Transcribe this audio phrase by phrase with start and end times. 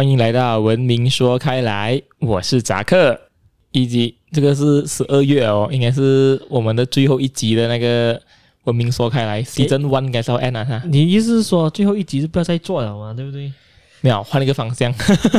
[0.00, 3.20] 欢迎来到文明说开来，我是扎克，
[3.70, 8.18] 以及这个是十二月哦，应该是我们的最后一集的那个
[8.64, 10.80] 文明说开来，Season One 应该是要 end 了哈。
[10.86, 13.12] 你意思是说最后一集是不要再做了嘛？
[13.12, 13.52] 对不对？
[14.00, 14.90] 没有换了一个方向，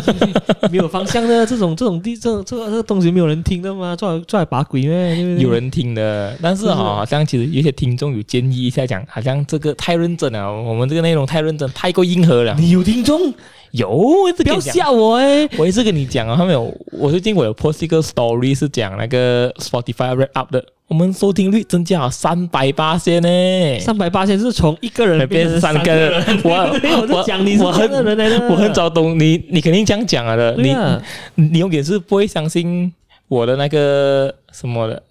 [0.69, 3.95] 没有方向的这种这种地这这个这个东西没有人听的吗？
[3.95, 5.15] 做做来把鬼咩？
[5.15, 5.41] 对不对？
[5.41, 12.55] 有人听的，但是哈、哦，好像其实有些听众有建议一下讲，好像这个太认真了，我们这个内容太认真，太过硬核了。
[12.59, 13.33] 你有听众？
[13.71, 15.47] 有，我不要吓我哎！
[15.57, 20.63] 我一直跟你讲啊，他们有，我最近我有 post 一个 story 是讲那个 Spotify wrap up 的。
[20.87, 26.41] 我们收听率增加了三百八千呢，三百八千是从一个人变成三个人。
[26.43, 26.51] 我
[27.15, 30.73] 我讲你是这样的人来的，我很早懂你，你肯定这样讲了的。
[30.75, 31.01] 啊、
[31.35, 32.93] 你你永远是不会相信
[33.29, 35.01] 我的那个什么的，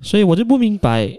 [0.00, 1.18] 所以我就不明白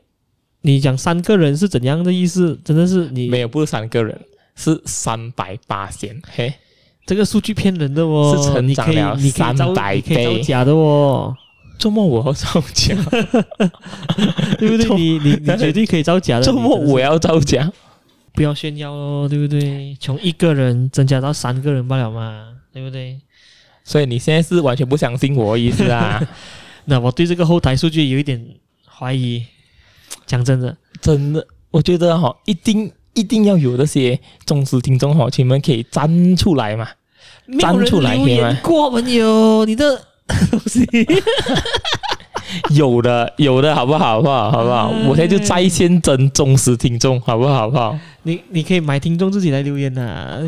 [0.62, 2.59] 你讲三个人是怎样的意思。
[2.66, 4.20] 真的是你没有，不是三个人，
[4.56, 6.20] 是三百八千。
[6.36, 6.52] 嘿，
[7.08, 11.36] 这个数据骗人的哦，是成长了三百倍，假的哦。
[11.80, 12.95] 周末我要造假，
[14.59, 14.95] 对不对？
[14.97, 16.44] 你你你 绝对可以造假的。
[16.44, 17.72] 周末我要造假，
[18.33, 19.95] 不要炫耀哦，对不对？
[20.00, 23.19] 从一个人增加到三个人罢了嘛，对不对？
[23.83, 26.22] 所以你现在是完全不相信我的意思啊？
[26.85, 28.44] 那我对这个后台数据有一点
[28.85, 29.45] 怀疑。
[30.25, 36.88] 讲真的，真的，我觉得哈，一定一定要有那些忠实听众哈，请你们可以站出来嘛，
[37.59, 38.58] 站出来可以吗？
[38.64, 40.02] 过没有你的。
[40.52, 40.86] 东西
[42.72, 44.16] 有的有的好不好？
[44.16, 44.52] 好不好？
[44.52, 44.90] 好不好？
[45.08, 47.59] 我现在就在线征忠实听众，好不好？
[47.59, 47.98] 好不好？
[48.23, 50.40] 你你可以买听众自己来留言呐、啊。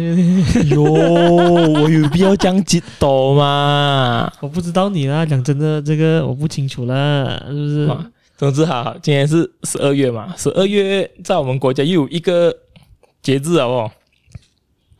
[0.70, 4.30] 哟，我有必要这样激动吗？
[4.42, 7.98] 我不知道你啦，讲真的，这个我不清楚啦，是不是？
[8.38, 12.54] 总之哈，今天是十二月嘛，十二月在我们国家又有一个
[13.22, 13.90] 节日哦，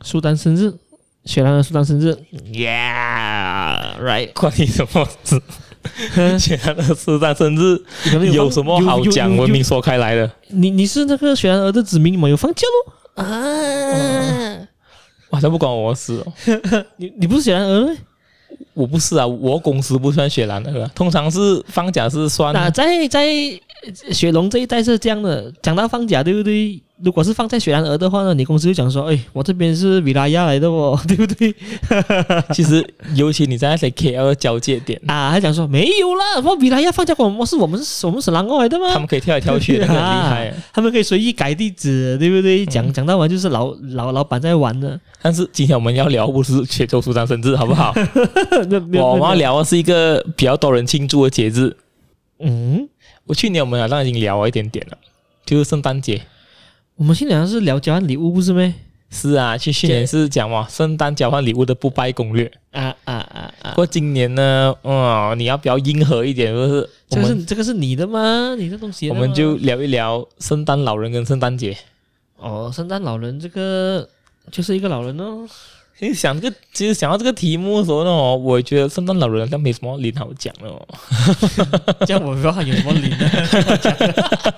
[0.00, 0.72] 苏丹生日。
[1.24, 2.16] 雪兰莪苏丹生日
[2.52, 5.40] ，Yeah，right，关你什么事？
[6.38, 7.78] 雪兰莪苏丹生日
[8.32, 9.36] 有什么好讲？
[9.36, 12.28] 文明说开来的，你你是那个雪兰儿的子民吗？
[12.28, 13.22] 有放假喽？
[13.22, 14.68] 啊，
[15.30, 16.32] 好像不关我事哦。
[16.96, 17.96] 你你不是雪兰儿？
[18.74, 22.52] 我不是啊，我公司不算雪兰莪，通常是放假是算。
[22.54, 23.26] 那在在
[24.12, 26.80] 雪龙这一代是这样的，讲到放假，对不对？
[27.02, 31.54] 如果是放在雪兰莪的话呢，你公司就讲说，哎，我这边是米拉亚来的哦， 对不对？
[32.52, 38.88] 其实，尤其你在那些 KL 交界点啊，还讲说没有啦，什么维拉亚放假关我是我们是我们是南澳来的吗？
[38.92, 40.56] 他们可以跳来跳去的，很 厉害、啊。
[40.74, 42.66] 他们可以随意改地址，对不对？
[42.66, 45.00] 讲讲到完就是老老老板在玩的。
[45.22, 47.94] 但是今天我们要聊不是雪州苏丹生日，好不好？
[48.92, 51.74] 我们要聊的是一个比较多人庆祝的节日。
[52.42, 52.88] 嗯，
[53.26, 54.98] 我去年我们好像已经聊了一点点了，
[55.44, 56.22] 就是圣诞节。
[56.96, 58.74] 我们去年是聊交换礼物，不是吗？
[59.10, 63.70] 是啊，去去年是讲嘛，圣诞交换礼物的不败攻略啊啊啊啊！
[63.70, 68.54] 不过今年呢，嗯，你要比较硬核一点，就是这个是这个是你的吗？
[68.56, 69.10] 你的东西？
[69.10, 71.76] 我们就聊一聊圣诞老人跟圣诞节。
[72.36, 74.08] 哦，圣诞老人这个
[74.52, 75.44] 就是一个老人哦。
[76.00, 80.80] 其实想这个，其实想到这个题目的时候呢，我觉得圣诞老人好像没什么理好讲哦。
[82.08, 83.18] 这样我不知道他有什么理呢？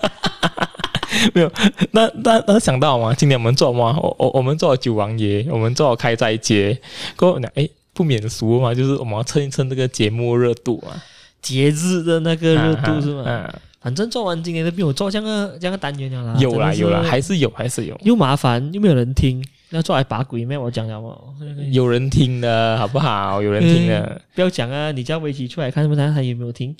[1.34, 1.52] 没有，
[1.90, 3.12] 那那那想到吗？
[3.12, 3.98] 今年我们做吗？
[4.00, 6.80] 我我我们做了九王爷，我们做了开斋节，
[7.16, 10.94] 过后呢，哎，不免俗嘛，就是我们要蹭一蹭这个节目热度啊，
[11.42, 13.24] 节日的那个热度是吗？
[13.26, 16.38] 嗯、啊，啊、反正做完今年都没有做这样个这样个单元了啦。
[16.38, 19.44] 有啦有啦，还是有还是有，又麻烦又没有人听。
[19.76, 20.56] 要做来把鬼咩？
[20.58, 21.16] 我讲了嘛，
[21.70, 23.40] 有人听的好不好？
[23.40, 24.92] 有人听的，嗯、不要讲啊！
[24.92, 26.74] 你叫维奇出来看，看他有没有听？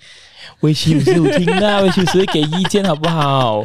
[0.60, 0.98] 维奇有
[1.38, 3.64] 听的，维奇只会给意见，好不好？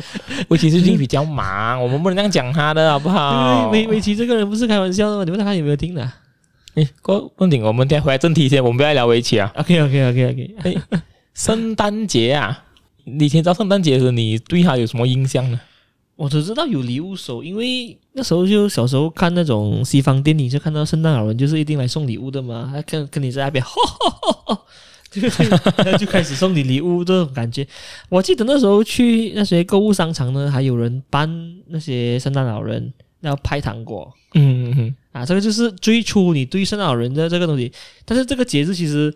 [0.50, 3.70] 维奇最近比较忙，我们不能这样讲他的，好不好？
[3.72, 5.24] 维维奇这个人不是开玩笑的吗？
[5.24, 6.10] 你问他看有没有听的？
[6.76, 9.52] 诶，过问题，我们再回来正题先，我们不要聊维奇啊。
[9.56, 10.56] OK OK OK OK。
[10.64, 10.78] 诶，
[11.34, 12.64] 圣诞节啊，
[13.04, 15.60] 你以前知道圣诞节的时候，你对他有什么印象呢？
[16.18, 23.64] 我只知道有礼物收，因为那时候就小时候看那种西方电影，就看到圣诞老人就是一定来送礼物的嘛，他跟跟你在那边，
[25.12, 25.22] 就
[26.00, 27.66] 就开始送你礼物这种感觉。
[28.10, 31.30] 我记得那时候去那些购物商场呢，还有人搬
[31.68, 32.92] 那些圣诞老人
[33.22, 37.72] 要拍糖果，嗯嗯嗯， 啊，这个就是最初你对圣诞老人的这个东西。
[38.06, 39.14] 但是这个节日其实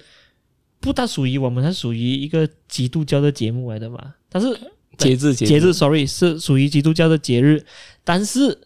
[0.79, 4.55] 不大属于我们，它属于一个基督教的节目来的嘛，但是。
[4.97, 7.65] 节日节日，sorry，是属于基督教的节日，
[8.03, 8.57] 但是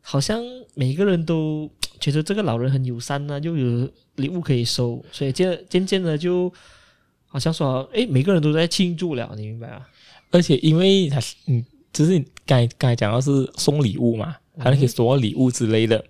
[0.00, 0.42] 好像
[0.74, 6.52] 每个人都 觉得这个老人很友善呢、啊，又有礼物可以收，所以渐渐渐的就
[7.26, 9.86] 好像说，诶，每个人都在庆祝了，你明白吗？
[10.30, 16.04] 而且因为他是，嗯，就是你刚才刚才讲到是送礼物嘛，还可以收礼物之类的，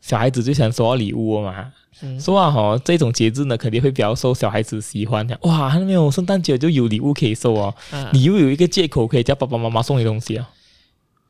[0.00, 1.72] 小孩子就想收到礼物嘛，
[2.18, 5.38] 说啊哈，这种节日呢，肯定会比较受小孩子喜欢的。
[5.42, 10.48] 哇，还没有圣诞节就有礼物可以收哦，啊、你又有一个借口可以叫爸爸妈妈送你东西啊。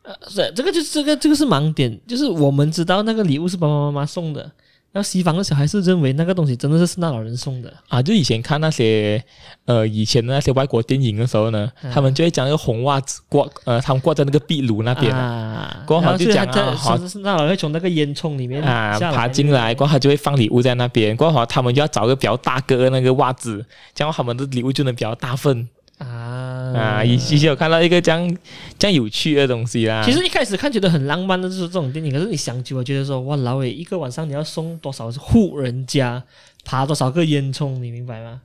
[0.03, 4.51] 呃，是这个就是这个这个是盲点，就是我们知道那个礼物是爸爸妈妈送的。
[4.93, 8.03] 然后西方的小孩是认为那个东西真的是圣诞老人送的啊！
[8.03, 9.23] 就以前看那些
[9.65, 23.65] 呃以前的那些外国电影的时候呢，啊、他们就会讲那个红袜子挂呃，他们挂在那个壁炉那边啊，过后就讲啊，好圣诞老人会从那个烟囱里面啊爬进来，过后就会放礼物在那边，过后他们就要找个比较大个的那个袜子，
[23.95, 25.69] 这样他们的礼物就能比较大份。
[25.99, 27.05] 啊啊！
[27.05, 28.37] 以前有看到一个这样
[28.79, 30.03] 这样有趣的东西啦。
[30.05, 36.23] 其实一开始看觉得很浪漫的就是这种电影，可是你想久了，觉得说哇，老伟一个晚上你要送多少户人家，
[36.65, 38.41] 爬多少个烟囱，你明白吗？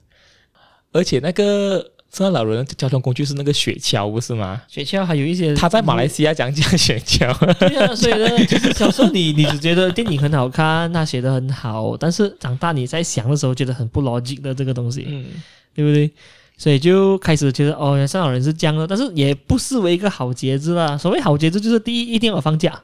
[0.91, 4.61] 而且那个圣诞老人的交通工具是那个雪橇，不是吗？
[4.69, 7.35] 雪橇还有一些，他在马来西亚讲讲雪橇。
[7.55, 15.25] 对啊，所以呢，就是小时候你你只觉得电影很好看，他写的很好，但是长大你在想的时候觉得很不逻辑的这个东西，嗯，
[15.73, 16.09] 对不对？
[16.57, 20.97] 所以就开始觉得哦，圣诞老人是这样的，但是也不失为一个好节日啦。
[20.97, 22.81] 所谓好节日，就是第一一定要放假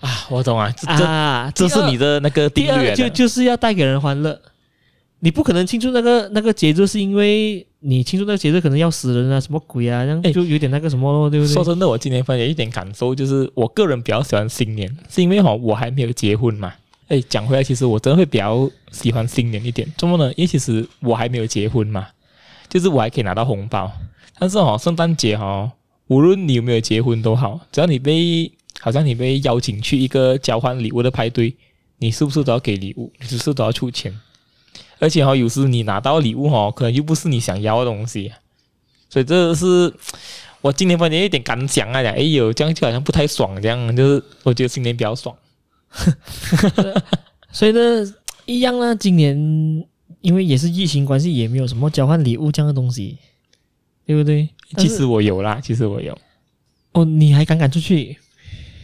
[0.00, 2.48] 啊，我懂啊，这啊，这是你的那个。
[2.50, 4.40] 第二就就是要带给人欢乐，
[5.20, 11.52] 你不可能庆祝那个那个节日，是因为你庆祝那个节日可能要死人啊，什么鬼啊，这样就有点那个什么咯，对不对？
[11.52, 16.72] 说真的，我今天发现一点感受，就是我个人比较喜欢新年，是因为哈我还没有结婚嘛。
[17.08, 20.32] 哎，讲回来，其实我真的会比较喜欢新年一点，怎么呢？
[20.36, 22.06] 因为其实我还没有结婚嘛。
[22.68, 23.90] 就是我还可以拿到红包，
[24.38, 25.72] 但是哦，圣诞节哈，
[26.08, 31.56] 无论你有没有结婚都好，只要你被好像你被邀请去一个交换礼物的派对，
[31.98, 33.12] 你是不是都要给礼物？
[33.18, 34.14] 你是不是都要出钱？
[34.98, 38.32] 而且哈，有时你拿到礼物哈，可能又不是你想要的东西，
[39.08, 39.92] 所以这是
[40.60, 45.34] 我今年发现一点感想啊，讲哎呦，这样就好像不太爽，这样就是我觉得今年比较爽，
[47.50, 49.87] 所以呢，一样呢，今年。
[50.20, 53.16] 因为也是疫情关系，也没有什么交换礼物这样的东西，
[54.04, 54.48] 对不对？
[54.76, 56.16] 其实我有啦，其实我有。
[56.92, 58.16] 哦，你还敢敢出去？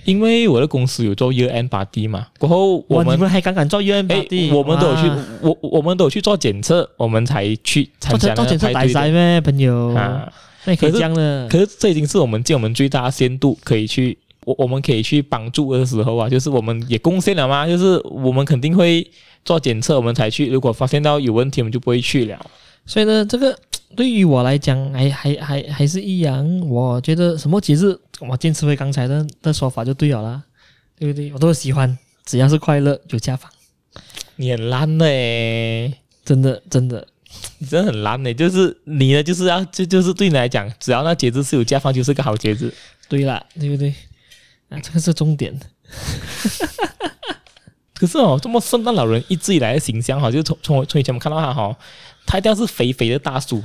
[0.04, 4.50] 因为我的公司有做 year end party 嘛，过后我们，你们还敢敢做 year end party？
[4.52, 5.10] 我们都有去，
[5.40, 8.44] 我我们都有去做检测，我们才去参加那个派对。
[8.44, 9.94] 做检测带赛咩，朋友？
[9.94, 10.31] 啊，
[10.66, 11.48] 那也可以这样的。
[11.48, 19.10] 可是这已经是我们尽我们最大限度可以去，我我们可以去帮助的时候啊，就是我们也贡献了嘛，就是我们肯定会。
[19.44, 22.50] 做检测我们才去，如果发现到有问题，我们就不会去了。
[22.87, 23.58] 所以呢，这个
[23.96, 26.61] 对于我来讲，还还还还是一样。
[26.69, 30.43] 我觉得什么节日，我坚持回刚才的的说法就对了啦，
[30.99, 31.32] 对不对？
[31.32, 33.50] 我都喜欢，只要是快乐有家访。
[34.37, 35.94] 你很烂嘞，
[36.25, 37.06] 真的真的，
[37.58, 38.35] 你真的很烂嘞。
[38.35, 42.73] 就是你呢，就是要就就是对你来讲，只要那节日是有家访，就是个好节日。
[43.08, 43.94] 对啦，对不对？
[44.70, 45.58] 啊，这个是重点。
[48.04, 51.74] 可是哦，这么圣诞老人一直以来的形象哈，就从从从以前我们看到他哈，
[52.26, 53.62] 他一定要是肥肥的大叔，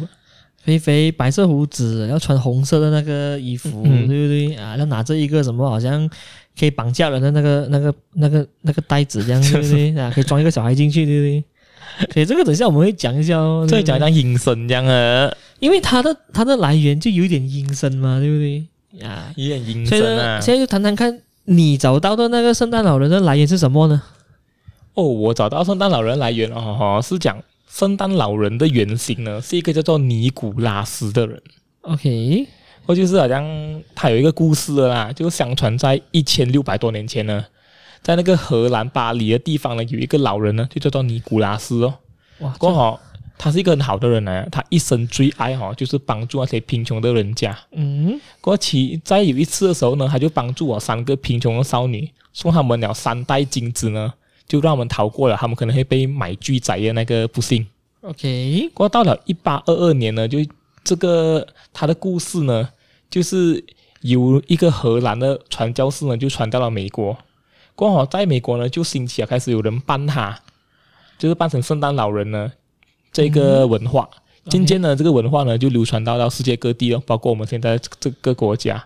[0.63, 4.77] 肥肥白色胡子，要穿红色的那个衣服，嗯、对不对啊？
[4.77, 6.09] 要拿着一个什么好像
[6.57, 10.11] 可以绑架人的那个那个那个那个袋子这样， 对不对啊？
[10.13, 11.43] 可以装一个小孩进去，对不对？
[12.13, 19.33] 所以这个等一下我们会讲一下哦，再讲一讲阴森这样啊，因为它的它的来源就有一点阴森嘛，对不对啊？
[19.35, 20.39] 有点阴森啊。
[20.39, 24.01] 现在就谈谈看你找到的那个圣诞老人的来源是什么呢？
[24.99, 31.41] 哦，我找到圣诞老人来源哦，哦，是讲圣诞老人的原型呢，是一个叫做尼古拉斯的人。
[31.81, 32.45] OK，
[32.85, 37.45] 或就是好像他有一个故事啦，就相传在一千六百多年前呢，
[38.01, 41.93] 在那个荷兰巴黎的地方呢，有一个老人呢，就叫做尼古拉斯哦。
[42.39, 42.99] 哇，刚好
[43.37, 47.57] 他是一个很好的人呢，他一生最爱哈就是帮助那些贫穷的人家。
[47.71, 54.13] 嗯，过去在有一次的时候呢，他就帮助我三个贫穷的少女，送他们了三袋金子呢。
[54.49, 57.65] 就让我们逃过了他们可能会被买巨宅的那个不幸。
[58.01, 60.39] OK，过到了一八二二年呢，就
[60.83, 62.67] 这个他的故事呢，
[63.11, 63.63] 就是
[64.01, 67.15] 由一个荷兰的传教士呢，就传到了美国。
[67.75, 70.39] 刚好在美国呢，就兴起了开始有人扮他，
[71.19, 72.51] 就是扮成圣诞老人呢，
[73.11, 74.09] 这个文化。
[74.49, 78.83] 渐渐呢，这个文化呢，就流传到到世界各地了，包括我们现在这个国家。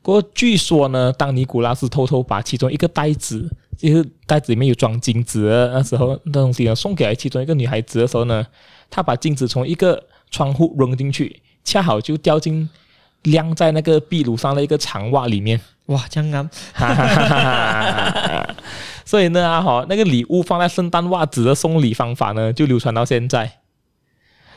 [0.00, 3.50] 不过据说呢，当尼古拉斯偷偷把其中一个袋子。
[3.76, 8.46] 就是袋子里面有装金子的那时候，那东西呢送给了其中一个女孩子的时候呢，
[8.90, 12.68] 她把金子从一个窗户扔进去，恰好就掉进
[13.22, 15.60] 晾在那个壁炉上的一个长袜里面。
[15.86, 18.46] 哇，这样啊！
[19.04, 23.58] 所以呢，哈，那个礼物放在圣诞袜子的送礼方法呢，就流传到现在。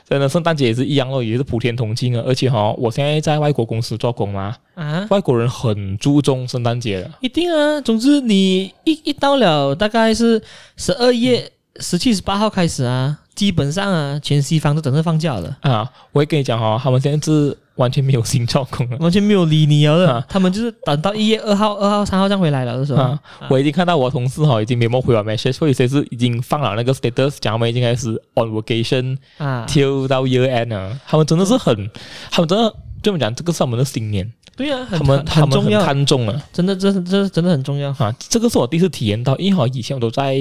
[0.08, 2.24] 真的，圣诞节也是一样哦，也是普天同庆啊。
[2.26, 7.12] 而且哈、哦，我现在在外国公司做工嘛，啊，外国人很注重圣诞节的。
[7.20, 10.42] 一定啊，总之你一一到了大概是
[10.78, 15.92] 十二月十七、十八号开始啊，基本上啊，全西方都等着放假了啊。
[16.14, 17.58] 我会跟你讲哈、哦，他们现在是。
[17.78, 20.12] 完全没有心做工了，完全没有理你了。
[20.12, 31.00] 啊、他们就是等到一月二号、二号、三号这样回来了的时候，啊啊、我已经看到我同事哈已经没有回完 message，所以谁是已经放了那个 status，讲他们已经开始 on vacation 啊，till 到 year end 啊。
[31.08, 31.90] 他们真的是很，嗯、
[32.32, 34.32] 他们真的这么讲，这个是我们的新年。
[34.56, 38.12] 对啊，他们他们很看重了，真的，这这真的很重要啊！
[38.18, 40.36] 这个是我第一次体验到，因为哈以前我都在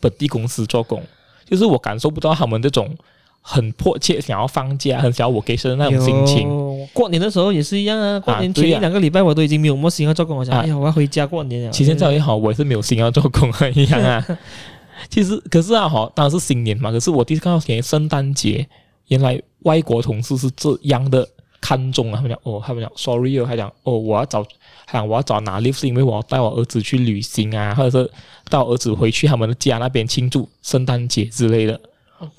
[0.00, 1.02] 本地公司做工，
[1.44, 2.96] 就是我感受不到他们这种。
[3.40, 6.48] 很迫切想要放假，很想要我给生的那种心情。
[6.92, 11.70] 过年的时候也是一样啊，过年前一两个礼拜我都已经没有什么心要做工，我想，啊、哎呀，我要回家过年了。
[11.70, 14.24] 其实这样也好，我也是没有心要做工啊，一样啊。
[15.08, 16.90] 其实，可是啊，哈，当然是新年嘛。
[16.90, 18.66] 可是我第一次看到连圣诞节，
[19.06, 21.26] 原来外国同事是这样的
[21.60, 22.16] 看重啊。
[22.16, 24.42] 他们讲哦，他们讲 sorry 哦，还讲哦，我要找，
[24.86, 28.10] 还讲我要找哪里，是因为我要带我儿子去旅行啊，或者是
[28.50, 31.80] 带我儿子回去他们的家那边庆祝圣诞节之类的。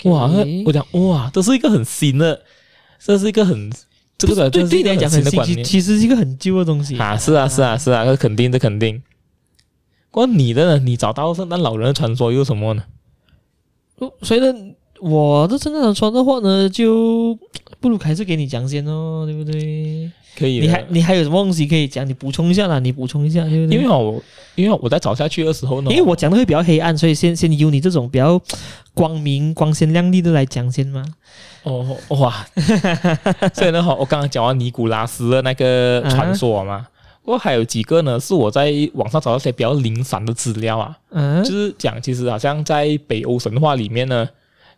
[0.04, 0.30] 哇，
[0.64, 2.42] 我讲哇，这是一个很新的，
[2.98, 3.70] 这是一个很
[4.18, 7.16] 这个对对你来讲很新的观念，其实是一个很旧的东西啊！
[7.16, 9.02] 是啊，是啊，是啊，这肯定，这肯定。
[10.10, 10.78] 关你的呢？
[10.78, 12.84] 你找到圣诞老人的传说又什么呢？
[13.96, 14.52] 哦，所以呢，
[15.00, 17.36] 我的圣诞传说的话呢，就
[17.80, 20.10] 不如还是给你讲先哦，对不对？
[20.36, 22.08] 可以，你还你还有什么东西可以讲？
[22.08, 23.78] 你补充一下啦，你补充一下，对不对？
[23.78, 24.22] 因为我
[24.54, 28.40] 因为我在找下去的时候呢，因为我讲的会比较黑暗，所以先先由你这种比较
[28.94, 31.04] 光明、光鲜亮丽的来讲先嘛。
[31.62, 32.46] 哦哇，
[33.52, 36.86] 所以呢，好，我刚刚讲完尼古拉斯的那个传说嘛，
[37.22, 44.26] 不过、啊、还有几个呢，是我在网上找到一些比较零散的资料啊，嗯，就是讲其实好像在北欧神话里面呢，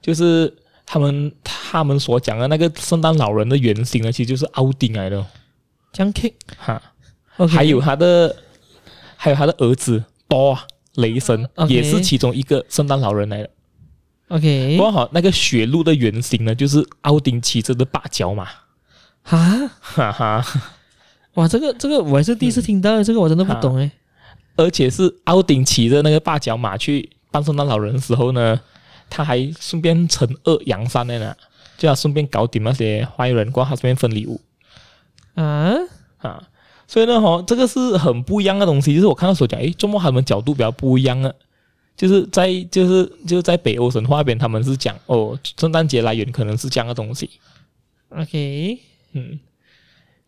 [0.02, 0.52] 就是
[0.85, 5.25] 他们他们所讲的那个圣诞老人的原型呢，其实就是奥丁来的。
[5.92, 6.82] 将 K 哈.
[7.49, 8.35] 还有他的，
[9.16, 10.59] 还有他的儿子多
[10.94, 13.50] 雷神.也是其中一个圣诞老人来的。
[14.28, 18.49] OK，不过好，那个雪鹿的原型呢，就是奥丁骑着的八角马。
[19.23, 20.44] 哈哈哈，
[21.35, 23.90] 哇，这个这个我还是第一次听到，嗯、这个我真的不懂诶。
[24.56, 28.59] 而且是奥丁骑着那个八角马去扮圣诞老人的时候呢，
[29.14, 31.37] 他还顺便惩恶扬善的呢，
[31.76, 34.40] 就要顺便搞点那些坏人，过他顺便分礼物。
[35.35, 35.75] 啊
[36.16, 36.49] 啊，
[36.88, 38.95] 所以呢，哈，这个是很不一样的东西。
[38.95, 41.31] 就是我看到所讲，诶，周末他们角度比较不一样啊。
[41.95, 47.28] 就是在就是就是在北欧神话边，他们是讲哦，圣诞节来源可能是这样的东西。
[48.09, 48.78] OK，
[49.12, 49.38] 嗯，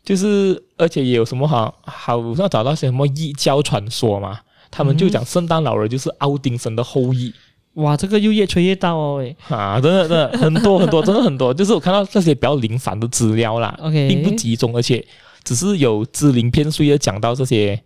[0.04, 7.32] 就是而且也有什么好好像找到些什么异教传说嘛，他们就讲圣诞老人就是奥丁神的后裔。
[7.74, 15.04] 哇，这个又越吹越大哦，喂，啊，真的真的很多很多，真的很多，就是我看到这些比较零散的资料啦，OK，并不集中，而且
[15.42, 17.82] 只是有支零片碎的讲到这些，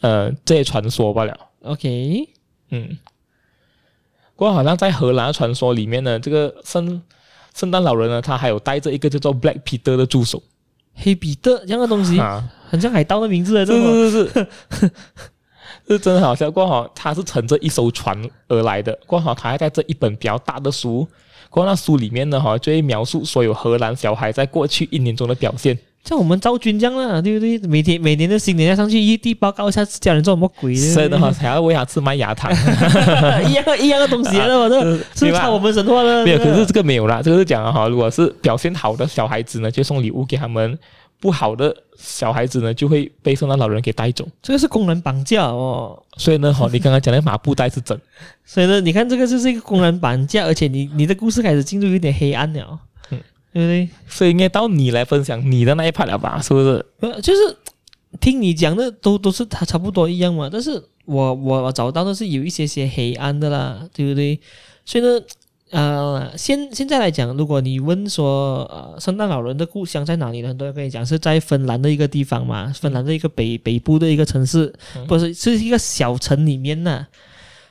[0.00, 2.28] 呃，这些传说罢了，OK，
[2.70, 2.96] 嗯，
[4.36, 7.02] 不过好像在荷兰传说里面呢，这个圣
[7.54, 10.42] 圣诞老人呢，他还有带着一个叫做 Black Peter 的助手，
[10.94, 14.46] 黑彼得这样的东西，啊，很像海盗的名字来着，是是是
[15.94, 15.98] 是。
[15.98, 18.16] 真的好笑，过好他是乘着一艘船
[18.48, 21.06] 而来的，过好他还带着一本比较大的书，
[21.48, 27.58] 过那书里面呢哈就会描述所有荷兰小孩在过去一年中的表现，像我们昭君这样啦，对不对？
[27.68, 32.50] 每天每年的新年要上去异地报告一下家人做什么鬼，是的哈，还要喂他吃麦芽糖，
[33.46, 40.78] 一样一样的东西了，我这是抄我们神话了，没有，可是这个没有啦，这个是讲哈，如果是表现好的小孩子呢，就送礼物给他们。
[41.20, 44.26] 不好的小孩子呢，就会被圣诞老人给带走。
[44.40, 46.02] 这个是工人绑架哦。
[46.16, 48.00] 所以呢，哈， 你刚刚讲的麻布袋是真。
[48.44, 52.78] 所以呢，你看这个就是一个工人绑架，而且你你的故事开始进入有点黑暗了，
[53.10, 53.20] 嗯，
[53.52, 53.88] 对不对？
[54.08, 56.40] 所以应该到你来分享你的那一 part 了吧？
[56.42, 56.84] 是不是？
[57.00, 57.56] 呃，就是
[58.18, 60.48] 听你讲的都都是他差不多一样嘛。
[60.50, 64.40] 但是我我我找到的是有一些些黑暗的啦，对不对？
[64.84, 65.20] 所以呢。
[65.70, 70.48] 呃，现现在来讲，如果你问说，呃，圣诞老人的故乡在哪里呢？
[70.48, 77.06] 很多人跟你讲是在芬兰的一个地方嘛，芬兰的一个北北部的一个城市，嗯、不是是一个小城里面呢。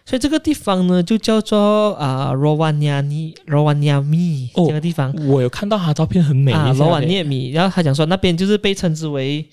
[0.06, 5.14] 所以这个地方呢，就叫做啊罗瓦涅米，罗瓦涅米这个地方。
[5.28, 7.52] 我有看到他照片，很美啊，罗瓦涅米。
[7.52, 9.46] 然后他讲说，那边就是被称之为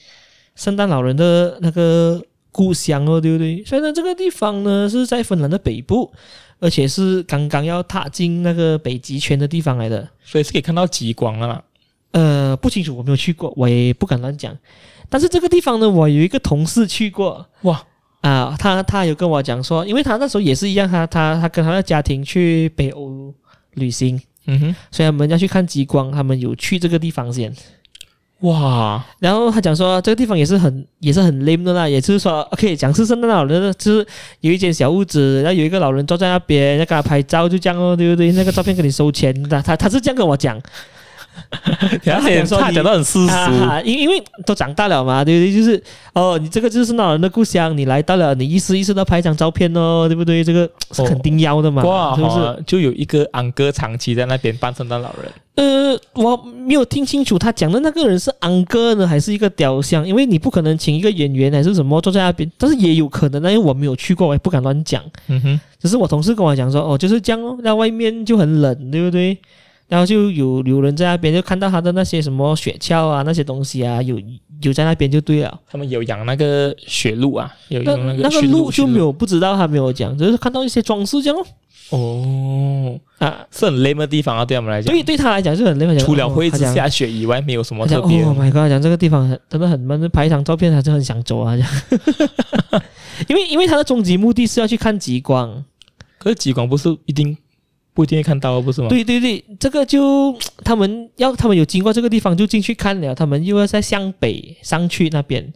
[0.55, 2.23] 圣诞老人的那个
[2.53, 3.63] 故乡哦，对不对？
[3.65, 6.11] 所以呢，这个地方呢是在芬兰的北部。
[6.59, 11.65] 而且是刚刚要踏进那个北极圈的地方来的，所以是可以看到极光了啦。
[12.13, 14.57] 呃，不清楚，我没有去过，我也不敢乱讲。
[15.09, 17.75] 但是这个地方呢，我有一个同事去过，哇
[18.23, 23.35] 啊、呃，他他有跟我讲说，因为他那时候也是一样，他他他跟他的家庭去北欧
[23.75, 27.55] 旅行，嗯哼，所以他们要去看极光，他们有去这个地方先。
[28.41, 34.07] 哇，然后他讲说这个地方也是很也是很 lame 的啦，也就是说，OK，讲是圣诞老人，就是
[34.41, 38.31] 有一间小屋子，然后有一个老人坐在那边，要给他拍照，就这样哦，对不对？
[38.33, 40.61] 那个照片给你收钱的，他他是这样跟我讲。
[42.03, 45.57] 然后他讲说他讲到很世俗，啊，因因为都长大了嘛，对不对？
[45.57, 50.43] 就是哦，你这个就是老人的故乡，你来到了，你意思意思的拍一张照片哦，对不对？
[50.43, 52.63] 这个是肯定要的嘛，哇，是不是？
[52.67, 55.31] 就有一个昂哥长期在那边扮圣诞老人。
[55.57, 60.07] 呃，我没有听清楚他讲的那个人是昂哥呢，还是一个雕像？
[60.07, 65.03] 因为你不可能请一个演员还是什么坐在那边，但是也有可能，因为我没有去过，我也不敢乱讲。
[65.29, 69.39] 嗯哼，只是我同事跟我讲说，哦，就是这样哦，那外面就很冷，对不对？
[69.89, 74.21] 然后就有有人在那边就看到他的那些什么雪橇啊，那些东西啊，有
[74.63, 75.61] 有在那边就对了。
[75.71, 81.47] 他们有养那个雪鹿啊，有养那个那个鹿就没有不知道，他没有讲，只是看到一些装饰这样哦。
[81.91, 84.93] 哦啊，是很 lame 的地方啊，对他们来讲。
[84.93, 85.97] 对，对他来讲是很 lame。
[86.01, 88.23] 除了会一直下雪以外，没有什么特别。
[88.27, 88.69] Oh my god！
[88.69, 91.55] 讲这个地方真的很闷，拍一张照片还是很想走啊。
[93.29, 95.65] 因为因为他的终极目的是要去看极光，
[96.19, 97.37] 可是极光不是一定。
[97.97, 98.89] 不一定会看到，不是吗？
[98.89, 105.51] 对对对，这个就 他们要，他们有经过这个地方就进去看了，他们又要再向北上去那边，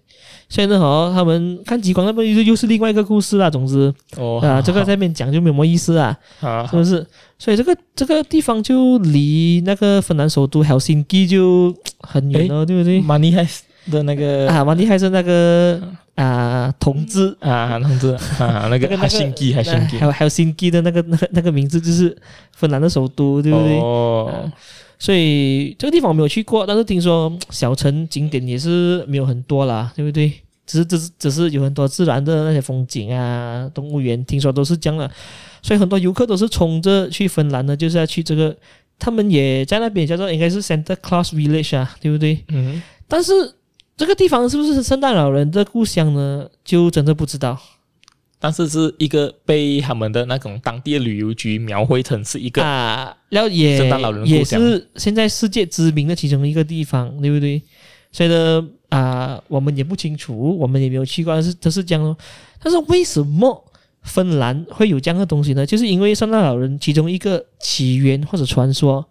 [0.49, 3.50] 所以呢，哦，他们看极光那边又又是另外一个故事啦。
[3.50, 7.06] 总之，哦啊，这个在那边讲就没有什么意思啊，好是不是？
[7.38, 13.02] 所以这个这个地方就离那个芬兰首都 Helsinki 就 很远了，对不对？
[13.02, 13.47] 蛮厉害
[13.92, 15.78] 的那个啊，蛮厉害是那个。
[16.21, 22.15] 啊，同志啊，同志啊，那个海辛基，海辛基，还有海辛基的那个那个那个名字就是
[22.53, 23.79] 芬兰的首都，对不对？
[23.79, 24.53] 哦、啊，
[24.99, 30.31] 所以这个地方我没有去过，但是听说小城景点也是没有很多啦，对不对？
[30.67, 35.11] 只是只是只是有很多自然的那些风景啊，动物园听说都是这样的，
[35.62, 38.55] 所以很多游客都是冲着去芬兰的，就是要去这个，
[38.99, 42.44] 他们也在那边叫做应该是 Santa Claus Village 啊，对不对？
[42.49, 43.33] 嗯，但是。
[44.01, 46.49] 这个地方是不是圣诞老人的故乡呢？
[46.65, 47.61] 就真的不知道。
[48.39, 57.61] 但是是一个被他们的那种当地的旅游局描绘成是一个啊，然后也圣诞老人也是现在世界知名的其中一个地方，对不对？
[58.11, 62.17] 所以呢，啊，我们也不清楚，我们也没有去过，但是都是这样咯。
[62.63, 63.63] 但是为什么
[64.01, 65.67] 芬兰会有这样的东西呢？
[65.67, 69.05] 就是因为圣诞老人其中一个起源或者传说，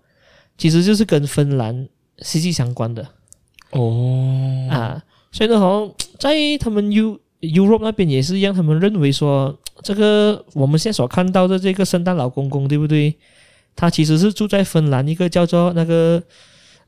[0.57, 1.87] 其实就是跟芬兰
[2.23, 3.07] 息息相关的。
[3.71, 13.15] 哦啊，所以呢，好像在他们 U Europe 那边也是一样，他们认为说，这个我们现在所看到的这个圣诞老公公，对不对？
[13.75, 16.21] 他其实是住在芬兰一个叫做那个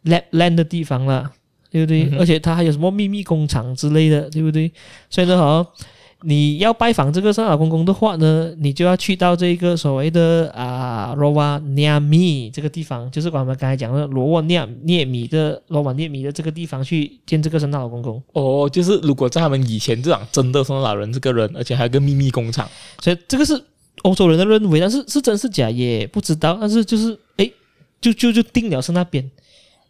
[0.05, 1.31] Lapland 的地方了，
[1.69, 2.09] 对不对？
[2.11, 4.71] 嗯、而且他还有什么秘密工厂之类的，对不对？
[5.09, 5.87] 所以呢，好像。
[6.23, 18.21] 你要拜访这个圣诞老公公的话呢，你就要去到这个所谓的啊罗瓦涅米这个地方，就是我们刚才讲的罗瓦涅涅米的罗瓦涅米的这个地方去见这个圣诞老公公。
[18.33, 23.59] 哦，就是如果在他们以前这样真的圣诞老人这个人，而且还有个秘密工厂，所以这个是
[24.03, 26.57] 欧洲人的认为，但是是真是假也不知道。
[26.61, 27.51] 但是就是诶，
[27.99, 29.27] 就就就定了是那边，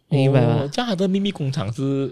[0.08, 0.60] 明白吗？
[0.62, 2.10] 哦，这样他的秘密工厂是。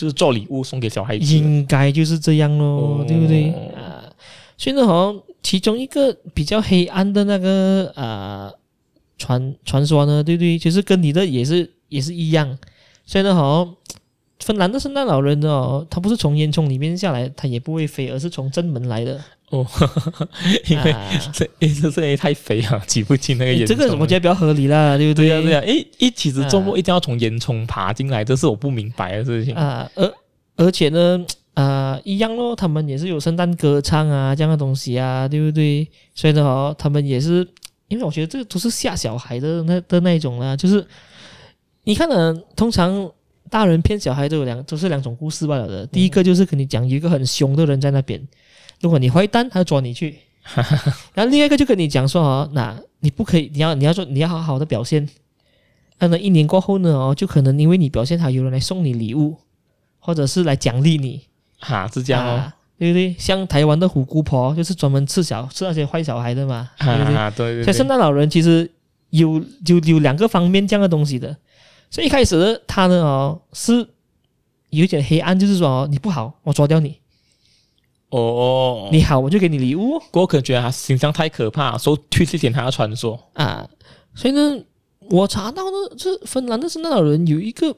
[0.00, 4.02] 就是做礼物送给小孩子，应该就是这样咯，哦、对不对啊？
[4.56, 8.50] 所以呢，好像其中一个比较黑暗的那个啊
[9.18, 10.58] 传传说呢，对不对？
[10.58, 12.58] 就是跟你的也是也是一样。
[13.04, 13.76] 所以呢，好像
[14.38, 19.20] 芬兰的圣诞老人，哦，他不是从烟囱里面下来，他也不会飞，而是从正门来的。
[19.50, 19.66] 哦，
[20.68, 20.94] 因为
[21.32, 23.68] 这这这也太肥了，挤不进那个烟囱。
[23.68, 25.28] 这个我觉得比较合理啦，对不对？
[25.28, 29.90] 对呀对呀，诶一，其实周末一定要从烟囱爬进来，这是我不明白的事情啊。
[29.96, 30.12] 而
[30.56, 35.88] 而且呢，啊，一样咯，他们也是有圣诞歌唱啊这样的东西啊，对不对？
[36.14, 37.44] 所以呢，哦，他们也是，
[37.88, 40.86] 因为我觉得这个都是吓小孩的那的那一种啦，就是
[41.82, 43.10] 你看呢，通常
[43.50, 45.84] 大人骗小孩都有两都是两种故事罢了的。
[45.88, 48.24] 第一个就是跟你讲一个很凶的人在那边。
[48.80, 50.16] 如果你坏蛋，他就抓你去。
[51.14, 55.08] 然后另外一个就跟你讲说哦，那你不可以，你要你要说你要好好的表现。
[55.98, 59.36] 那么一年过后呢哦，就可能因为你表现好，有人来送你礼物，
[59.98, 61.20] 或者是来奖励你。
[61.58, 63.14] 哈，是这样哦，啊、对不对？
[63.18, 67.14] 像台湾的虎姑婆，就是专门吃小吃那些坏小孩的嘛，对不对？
[67.14, 67.64] 啊、对对对。
[67.64, 68.68] 所以圣诞老人其实
[69.10, 71.36] 有有有两个方面这样的东西的。
[71.90, 73.86] 所以一开始他呢哦是
[74.70, 76.98] 有一点黑暗，就是说哦你不好，我抓掉你。
[78.10, 80.00] 哦，你好，我就给你礼物。
[80.12, 83.66] 我可能觉得他形象太可怕，所以推这点他的传说啊。
[84.14, 84.62] 所以呢，
[85.08, 87.74] 我查到的是芬兰的圣诞老人有一个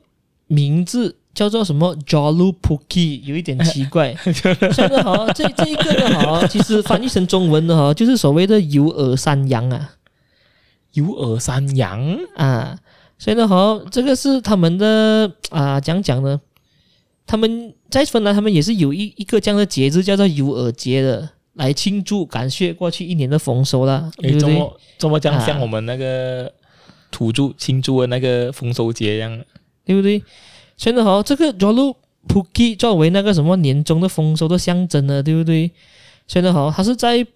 [0.46, 4.14] 名字叫做什么 Joulupukki，有一点奇怪。
[4.24, 9.92] 所以呢，哈，这这一个呢，哈，其实翻译成中文的哈，就是所谓的有耳山羊啊。
[10.94, 12.78] 有耳山羊啊，
[13.16, 16.38] 所以呢，好，这个是他们的啊，讲讲呢，
[17.32, 24.12] 他们在芬兰，他们也是有一一个这样的节日，叫做尤尔节的，来庆祝感谢过去一年的丰收啦。
[24.18, 24.70] 诶，对不对？
[24.98, 26.52] 这么讲，像我们那个
[27.10, 29.42] 土著庆祝的那个丰收节一样，
[29.86, 30.22] 对不对？
[30.76, 35.70] 所以呢，好，这个 Joulupukki 作为那个什么年终的丰收的象征呢，对不对？
[36.28, 37.26] 所以呢，好，它是在。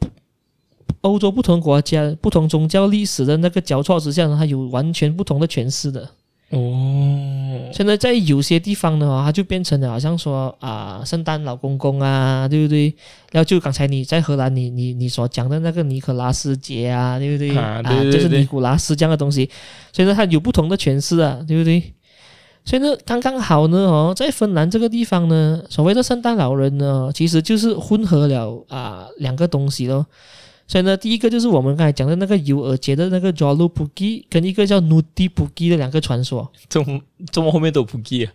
[1.00, 6.10] 欧洲不同国家、不同宗教历史的那个交错之下呢，它有完全不同的诠释的。
[6.50, 12.94] 哦，现在在有些地方的话，它就变成了好像说啊，圣诞老公公啊，对不对？
[13.32, 17.56] 然后就刚才你在荷兰你，你你你所讲的那个尼可拉斯节啊，对不对？
[17.56, 19.50] 啊，对对对对，就是尼古拉斯这样的东西，
[19.92, 21.82] 所以说，它有不同的诠释啊，对不对？
[22.64, 30.06] 所以呢，刚刚好呢，哦，在芬兰这个地方呢，所谓的圣诞老人呢，其实就是混合了啊两个东西咯。
[30.68, 36.50] 所以呢，第一个就是我们刚才讲的那个尤尔节的那个 Joulupukki，跟一个叫 Nuuttipukki 的两个传说。
[36.68, 37.00] 怎么
[37.30, 38.32] 怎么后面都 Pukki 啊？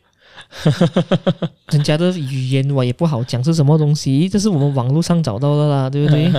[1.72, 6.32] 人家的语言我也不好讲是什么东西，这是我们网络上找到的啦，对不对？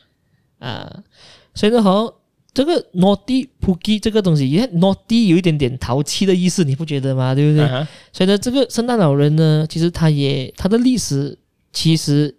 [0.60, 1.02] 啊，
[1.54, 2.12] 所以呢，好，
[2.52, 7.34] 这个 Nuuttipukki 这个东西，因为 Naughty 有一点点淘气的意思，你不觉得吗？
[7.34, 7.64] 对不对？
[7.66, 11.38] 啊、所以呢，这个圣诞老人呢，其实他也他的历史
[11.72, 12.36] 其实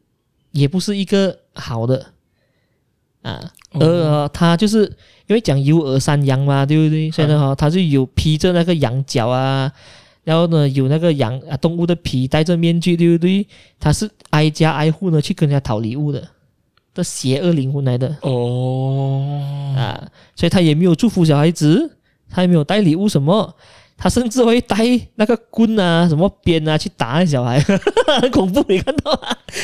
[0.51, 2.13] 也不是一个好的。
[3.21, 4.83] 啊，呃，他就是
[5.27, 7.11] 因为讲有耳山羊嘛，对不对？
[7.11, 9.71] 所以呢，哈，他是有披着那个羊角啊，
[10.23, 13.45] 然后呢，有那个羊啊动物的皮，戴着面具，对不对？
[13.79, 16.27] 他是挨家挨户呢去跟人家讨礼物的，
[16.93, 18.15] 的邪恶灵魂来的。
[18.21, 21.97] 哦，啊，所以他也没有祝福小孩子，
[22.29, 23.55] 他也没有带礼物什么。
[24.03, 24.77] 他甚至会带
[25.13, 27.59] 那个棍啊、什么鞭啊去打那小孩，
[28.19, 28.65] 很 恐怖。
[28.67, 29.19] 你看到吗？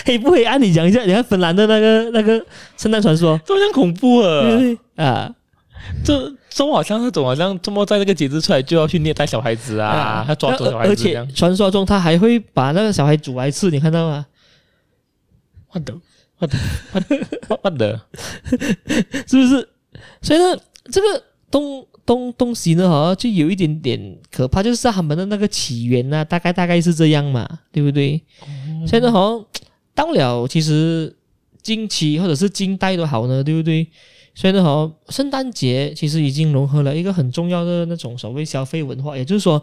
[0.05, 0.61] 黑不黑暗？
[0.61, 2.45] 你讲一下，你看芬兰的那个那个
[2.77, 4.41] 圣诞传说，这么像恐怖啊！
[4.43, 5.33] 对对啊，
[6.05, 10.91] 这这么好像那种好像这么在这个节日出来就要去虐待小孩子啊，他、啊、抓走小孩子。
[10.91, 14.23] 而且传说中他还会把那个小孩煮来吃，你看到吗？
[15.71, 15.95] 我的
[16.37, 16.57] 我的
[16.93, 18.01] 我的我的，
[19.27, 19.67] 是不是？
[20.21, 20.55] 所以呢，
[20.91, 21.83] 这个东。
[22.07, 28.19] 东东西呢，好像就有一点点可怕，就是他们的那个起源呢、啊，大概大概是这样嘛，对不对？
[28.47, 29.45] 嗯、现在好像
[29.93, 31.13] 到了其实
[31.61, 33.85] 近期或者是近代都好呢，对不对？
[34.33, 39.61] 所以呢，好圣诞节其实已经融合了一个很重要的那种所谓消费文化，也就是说，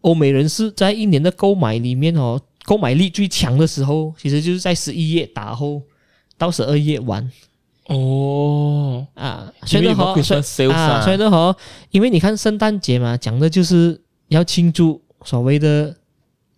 [0.00, 5.80] 欧美人士在一年的购买里面哦，购买力最强的时候，其实就是在十一月打后
[6.36, 7.30] 到十二月晚。
[7.88, 11.54] 哦啊，所以呢好，所以啊，所以呢好，
[11.90, 15.94] 因为你看圣诞节嘛，讲的就是要庆祝所谓的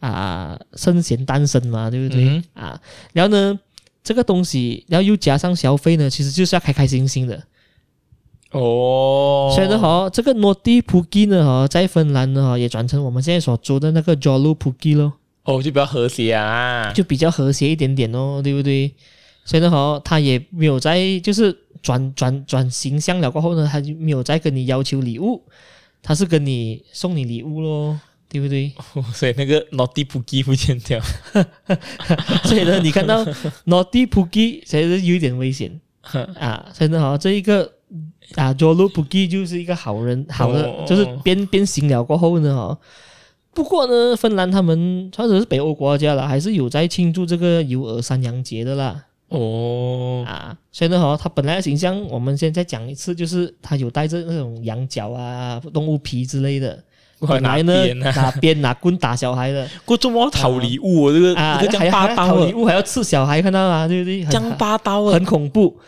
[0.01, 2.25] 啊圣贤诞生嘛，对不对？
[2.25, 2.81] 嗯、啊，
[3.13, 3.59] 然后呢，
[4.03, 7.43] 这个东西，然后又加上消费呢，其实就是要开开心心的。
[8.53, 15.13] 哦，所以呢好，这个 Nuuttipukki 呢哈，在芬兰呢哈，也转成我们现在所做的那个 Joulupukki 咯。
[15.45, 18.95] 哦，就比较和谐啊，就比较和谐一点点哦，对不对？
[19.49, 25.43] 所以呢，哈，他也没有在，就是转转转形象了过后呢，他就没有再跟你要求礼物，
[26.03, 28.71] 他是跟你送你礼物咯，对不对？
[29.15, 31.01] 所以那个 naughty pookie 不见掉，
[32.45, 33.25] 所以呢，你看到
[33.65, 35.81] naughty pookie 其实有一点危险
[36.39, 36.67] 啊。
[36.75, 37.73] 所以呢，哈，这一个
[38.35, 42.79] 啊 jolo pookie 就是一个好人，好的，哦、就是变变形了过后呢，哈。
[43.55, 49.07] 不过呢，芬兰他们或者是北欧国家了，还是有在庆祝这个有耳山羊节的啦。
[49.29, 56.83] 哦啊，所以呢，哈，他本来的形象，我们现在再讲一次，就是他有带着那种羊角啊、动物皮之类的，
[57.21, 63.87] 本来呢拿鞭拿棍打小孩的， 过这么讨礼物，这个啊，这个这样霸道，讨礼物还要刺小孩，看到吗？
[63.87, 64.25] 对不对？
[64.25, 65.79] 这样霸道，很恐怖。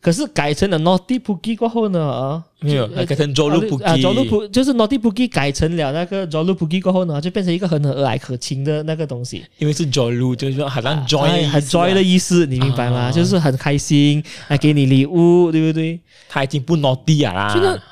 [0.00, 9.44] 可是改成了 naughty puki 过后呢，啊，没有，改成 Joulupukki 啊，Joulupukki 就是 naughty puki 改成了那个 Joulupukki 过后呢，就变成一个很和蔼可亲的那个东西。
[9.58, 13.10] 因为是 Joulu，就是说好像 joy，很 joy 的意思，你明白吗？
[13.10, 15.98] 就是很开心，来给你礼物，对不对？
[16.28, 17.52] 他已经不 Naughty 啦。
[17.52, 17.82] 这个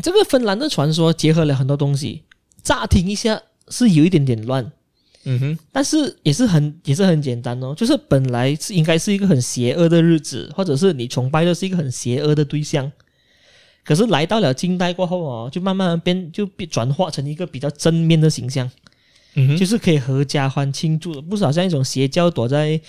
[0.00, 2.22] 这个芬兰的传说结合了很多东西，
[2.62, 4.70] 乍听一下是有一点点乱。
[5.28, 12.90] 嗯哼，但是也是很也是很简单哦，就是本来是应该是一个很邪恶的日子，或者是你崇拜的是一个很邪恶的对象，
[13.84, 18.70] 可是来到了近代过后哦，就慢慢变就变转化成一个比较正面的形象，
[19.34, 22.80] 嗯哼，就是可以合家欢庆祝的，不是好像一种邪教躲在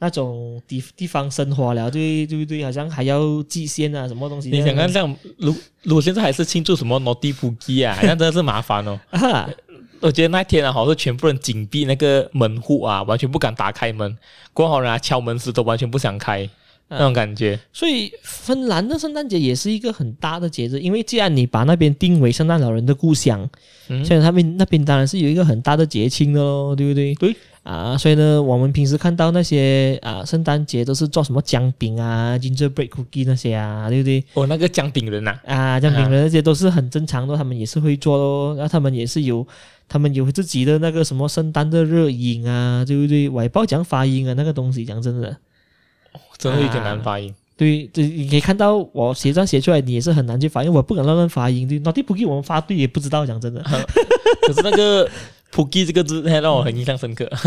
[0.00, 2.64] 那种地地方生活了，对对不对？
[2.64, 4.50] 好像还要祭献啊，什么东西？
[4.50, 5.54] 你想看这样，如
[5.84, 8.98] 如果现在还是庆祝什么 Nuuttipukki 啊，那真的是麻烦哦。
[10.00, 14.16] 我觉得那天啊，好像是全部人紧闭那个门户啊，完全不敢打开门。
[14.52, 16.48] 过后呢，敲门时都完全不想开。
[16.86, 17.58] 那种感觉。
[17.72, 23.48] 所以芬兰的圣诞节也是一个很大的节日，因为既然你把那边定为圣诞老人的故乡，
[23.88, 27.14] 嗯，所以他们那边当然是有一个很大的节庆的喽，对不对？
[27.14, 34.22] 对啊，所以呢，我们平时看到那些啊，圣诞节都是做什么姜饼啊、gingerbread cookie 那些啊，对不对？
[34.34, 39.44] 哦，那个姜饼人呐，啊，姜饼人那些都是很正常的，他们也是会做喽，然后他们也是有。
[39.88, 43.28] 他们有自己的那个什么圣诞的热饮啊，对不对？
[43.28, 45.28] 我也不知道讲发音啊，那个东西讲真的，
[46.12, 47.30] 哦、真的有点难发音。
[47.30, 51.68] 啊、对，这你可以看到我写上写出来，你也是很难去发音，我不敢乱乱发音。
[51.68, 53.62] 对，那地不给我们发对也不知道讲真的。
[54.46, 55.08] 可是那个
[55.50, 57.38] 普吉这个字还让我很印象深刻，啊、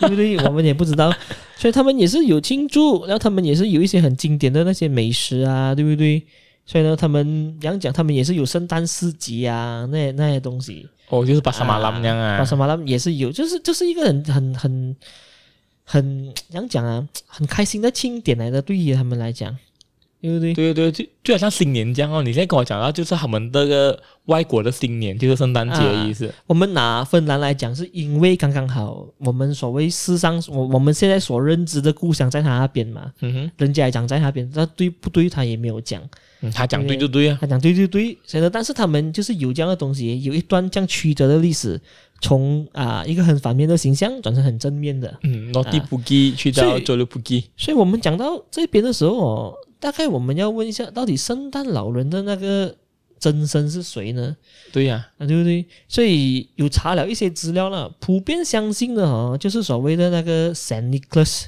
[0.00, 0.36] 对不对？
[0.46, 1.12] 我们也不知道，
[1.56, 6.22] 所以他们也是有庆祝，然后他们也是有一些很经典的那些美食啊，对不对？
[6.66, 10.88] 所以呢，他们讲讲，他们也是有圣诞市集啊，那那些东西。
[11.08, 14.96] 哦，就是巴沙马拉那样啊，巴沙马拉也是有，就是就是一个很很很
[15.84, 19.54] 很怎样讲啊，很开心的庆典来的，对于他们来讲，
[20.20, 20.54] 对不对？
[20.54, 22.22] 对对对，就就好像新年这样哦。
[22.22, 26.26] 你现在跟我讲到，就是他们这个外国的新年，就是圣诞节的意思。
[26.26, 35.28] 啊，我们拿芬兰来讲，是因为刚刚好，我们所谓世上我我们现在所认知的故乡在他那边嘛，嗯哼，人家也讲在那边，那对不对？
[35.28, 36.02] 他也没有讲。
[36.44, 41.80] 嗯、他讲对就对啊，他讲对就对，所以呢，但是他们就是有这样的东西，有一段这样曲折的历史，
[42.20, 45.18] 从啊一个很反面的形象转成很正面的。
[45.22, 52.76] 嗯，Naughty Boogie 去到 Jolly Boogie，所以我们讲到这边的时候哦，大概我们要问一下，到底圣诞老人的那个
[53.18, 54.36] 真身是谁呢？
[54.72, 55.64] 对呀、啊，啊对不对？
[55.88, 61.44] 所以有查了一些资料了，普遍相信的哦，就是所谓的那个 Saint Nicholas，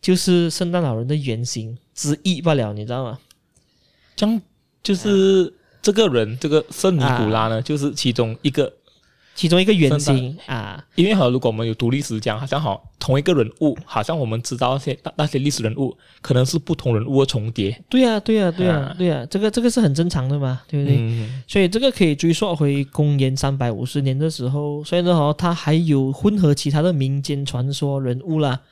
[0.00, 3.18] 就是圣诞老人的原型之一罢了，你知道吗？
[4.16, 4.42] 这样
[4.82, 5.52] 就是
[5.82, 8.72] 这个人，啊、这个圣尼古拉呢，啊、就是其中一个，
[9.34, 10.82] 其中一个原型啊。
[10.94, 17.84] 因为好，如果我们有读历史讲，好像好同一个人物，好像我们知道那些那些历史人物，可能是不同人物的重叠。
[17.90, 20.96] 对呀、啊，对呀、啊，对呀、啊，对呀、啊，这个这个是很正常的嘛，对不对？
[20.98, 28.62] 嗯、所以这个可以追溯回公元三百五十年的时候，所以呢，哦，他还有混合其他的民间传说人物啦，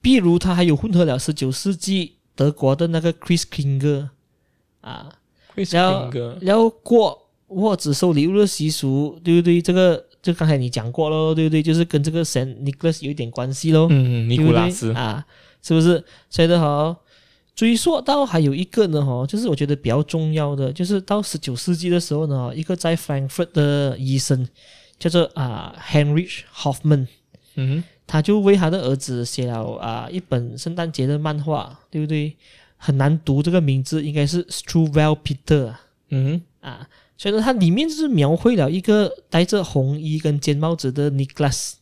[0.00, 4.10] 比如他还有混合了十九世纪德国的那个 Christkinger。
[4.86, 5.08] 啊，
[5.72, 9.60] 然后然后过或者收礼物的习俗，对不对？
[9.60, 11.60] 这个就刚才你讲过喽，对不对？
[11.62, 13.88] 就是跟这个圣尼古拉斯有一点关系喽。
[13.90, 15.26] 嗯，尼古拉斯啊，
[15.60, 16.02] 是不是？
[16.30, 16.96] 所以的哈，
[17.54, 24.46] 追溯到还有一个呢，哈，就是我觉得比较重要的，就是到十九世纪的时候呢，一个在 Frankfurt 的医生
[24.98, 27.06] 叫做啊 Heinrich Hoffmann，
[27.56, 32.36] 嗯，他就为他的儿子写了啊一本圣诞节的漫画，对不对？
[32.76, 35.74] 很难读这个名字，应该是 Struwwelpeter
[36.10, 36.86] 嗯啊，
[37.16, 41.72] 所以说它里面就是描绘了一个戴着红衣跟尖帽子的 Nicholas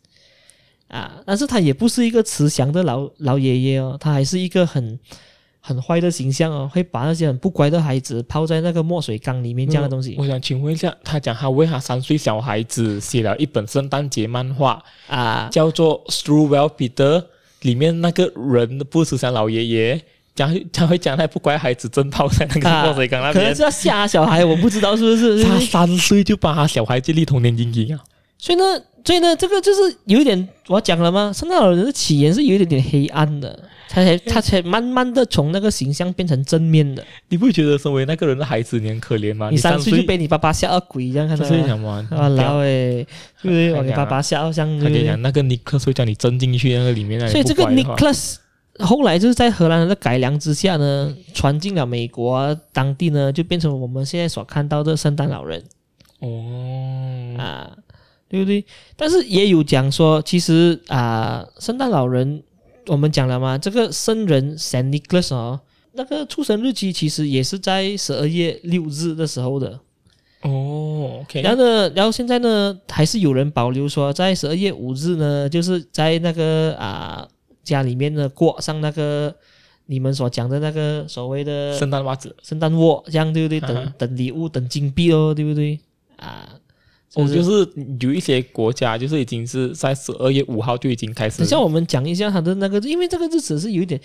[0.89, 4.99] 啊，但是他也不是一个慈祥的老老爷爷哦，他还是一个很
[5.61, 10.15] 很坏的形象哦，会把那些很不乖的孩子泡在那个墨水缸里面这样的东西。
[10.19, 17.25] 我想请问一下，他讲他为他三岁小孩子写了一本圣诞节漫画啊，叫做 Struwwelpeter，
[17.63, 20.05] 里面那个人不慈祥老爷爷。
[20.35, 25.45] 讲他会讲，他不乖孩子真泡在那个墨水缸那边，可能是要吓小孩，我不知道是不是。
[25.45, 28.03] 他三岁就把他小孩建立童年阴影啊！
[28.37, 28.65] 所以呢，
[29.05, 31.33] 所以呢，这个就是有一点我讲了吗？
[31.33, 33.57] 圣诞老人的起源是有一点点黑暗的，
[33.89, 37.05] 他才他才慢慢的从那个形象变成正面的。
[37.29, 39.51] 你不觉得身为那个人的孩子你很可怜吗？
[39.51, 42.07] 你三岁就被你爸爸吓到鬼一样，看到吗？
[42.11, 43.07] 啊，老诶，
[43.41, 43.73] 对不对？
[43.73, 44.69] 把你爸爸吓到像。
[44.81, 47.21] 他跟你讲，那个尼克会叫你钻进去那个里面。
[47.31, 48.41] 所以这个尼克斯。
[48.81, 55.63] 后来就是在荷兰人的改良之下呢，传进了美国当地呢，就变成我们现在所看到的圣诞老人。
[56.19, 57.71] 哦，啊，
[58.29, 58.65] 对不对？
[58.97, 62.43] 但是也有讲说，其实啊，圣诞老人
[62.89, 65.61] 我们讲了嘛，这个圣人 Saint Nicholas 哦，
[65.93, 69.79] 那个出生日期其实也是在十二月六日的时候的。
[70.43, 71.43] 哦，OK。
[71.43, 77.29] 然后呢，然后现在呢，还是有人保留说，在十二月五日呢，就是在那个啊。
[77.65, 79.35] 家里面呢，挂上那个
[79.87, 83.61] 你们所讲的那个所谓的圣诞袜子、圣诞袜，这样对不对？
[83.61, 85.79] 等等礼物、等金币哦，对不对？
[86.17, 86.49] 啊，
[87.15, 87.69] 我就是
[88.01, 91.39] 有一些国家，就是已经是在十二月五号就已经开始。
[91.39, 94.01] 等下我们讲一下他的那个，因为这个日子是有一点。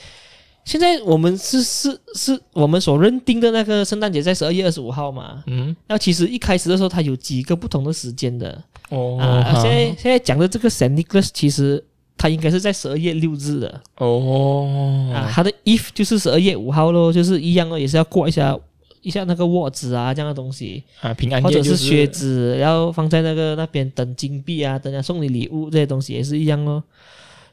[0.65, 5.41] 现在我们是是是我们所认定的那个圣诞节在十二月二十五号嘛？
[5.47, 8.61] 嗯，那其实一开始的时候，它有几个不同的时间的。
[8.89, 11.85] 哦，啊，现在现在讲的这个 Saint Nicholas 其实。
[12.19, 13.81] 他应该是在十二月六日的。
[13.97, 18.55] 哦，啊，他的 Eve 就是十二月五号咯，就是一样哦，也是要过一下
[19.01, 20.83] 一下那个袜子啊这样的东西。
[20.99, 26.83] 啊，平安夜、就是、或者是靴子，然后放在那个那边等金币啊，等下送你礼物这些东西也是一样哦。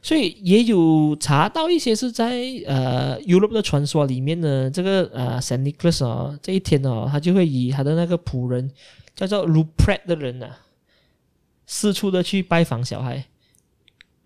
[0.02, 8.70] 所以也有查到一些是在呃 Europe 的传说里面呢，这个呃 Saint Nicholas 哦，这一天哦，他就会以他的那个仆人
[9.14, 10.58] 叫做 Ruprecht 的人呢、啊，
[11.66, 13.24] 四处的去拜访小孩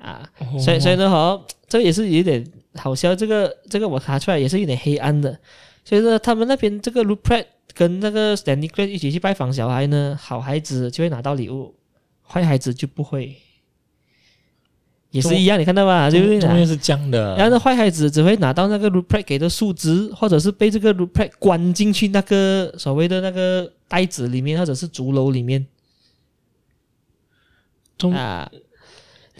[0.00, 5.38] 啊，哦、所以所以呢，哈，这个也是有点好笑，这个这个我查出来也是有点黑暗的，
[5.84, 11.74] 所以说他们那边这个 Ruprecht 跟那个 Saint Nicholas 一起去拜访小孩呢，好孩子就会拿到礼物，
[12.26, 13.36] 坏孩子就不会。
[15.10, 16.08] 也是一样，你看到吧？
[16.08, 16.38] 对不对？
[16.38, 17.34] 中间是这样的。
[17.34, 25.66] 然后坏孩子只会拿到那个 Ruprecht 给的树枝，或者是被这个 Ruprecht 关进去那个所谓的那个袋子里面，或者是竹篓里面。
[27.98, 28.48] 中啊，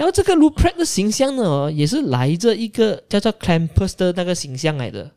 [0.00, 5.10] 然后这个 Ruprecht 的形象呢，也是来自一个叫做 Krampus 的那个形象来的。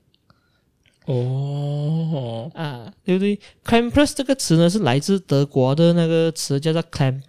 [1.05, 7.21] 哦，啊，对不对？Krampus 这个词呢，是来自德国的那个词，叫做 clamp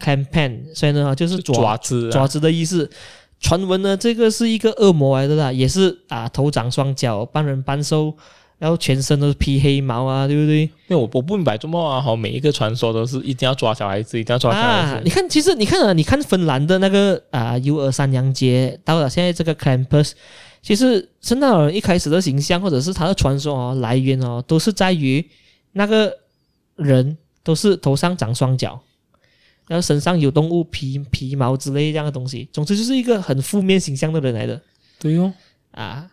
[0.00, 2.90] campaign 所以呢，就是爪，爪子，爪子的意思。
[3.38, 8.16] 传闻呢，这个是一个恶魔来的啦，也是啊，头长双脚，半人半兽，
[8.62, 10.60] 然后全身都是披黑毛啊，对不对？
[10.60, 14.94] 因为我我不明白，这么啊，好，每一个传说都是一定要抓小孩子，一定要抓小孩子。
[14.94, 20.12] 啊、你看，其实你看啊，你看芬兰的那个啊，尤尔三娘节到了现在这个 Krampus，
[20.62, 25.28] 其实圣诞老人一开始的形象或者是他的传说哦，来源哦，都是在于
[25.72, 26.16] 那个
[26.76, 28.80] 人都是头上长双脚。
[29.66, 34.60] 然后身上有动物皮皮毛之类这样的东西，总之就是一个很负面形象的人来的。
[35.00, 35.32] 对哦，
[35.72, 36.06] 啊，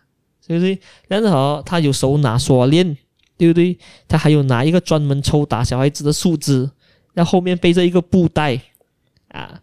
[0.46, 0.78] 对不对？
[1.08, 2.96] 但是好，他有手拿锁链，
[3.36, 3.78] 对不对？
[4.08, 6.68] 他还有拿一个专门抽打小孩子的树枝，
[7.14, 8.60] 然后后面背着一个布袋，
[9.28, 9.60] 啊，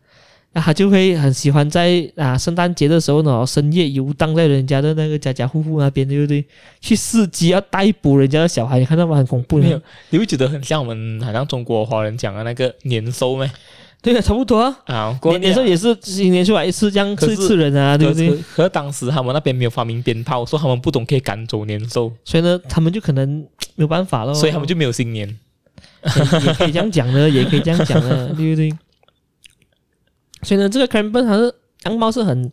[0.54, 6.46] 那他就会很喜欢在啊圣诞节的时候呢，深夜游荡在人家的那个家家户户那边，对不对？
[6.80, 9.18] 去伺机要逮捕人家的小孩，你看到吗？
[9.18, 9.58] 很恐怖。
[9.58, 13.52] 没有，你会觉得很像我们好像中国华人讲的那个年兽吗？
[14.02, 14.80] 对啊，差不多啊。
[14.86, 18.30] 啊，年年兽也是新年出来一次，这样刺一刺人啊，对不对？
[18.56, 23.28] 可是当时他们那边没有发明鞭炮，说他们不懂可以赶走年兽，所以呢，他们就可能
[23.76, 24.34] 没有办法了。
[24.34, 25.28] 所以他们就没有新年，
[26.46, 28.72] 也可以这样讲的，也可以这样讲的， 对不对？
[30.44, 31.54] 所以呢，这个 Cranburn 它是
[31.86, 32.52] 样貌是很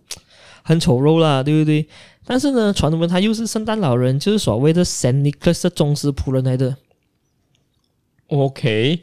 [0.63, 1.87] 很丑陋啦，对不对？
[2.27, 6.75] 但是呢，传闻他又是圣诞老人，就是所谓的 Saint Nicholas 的忠实仆人来的。
[8.29, 9.01] OK。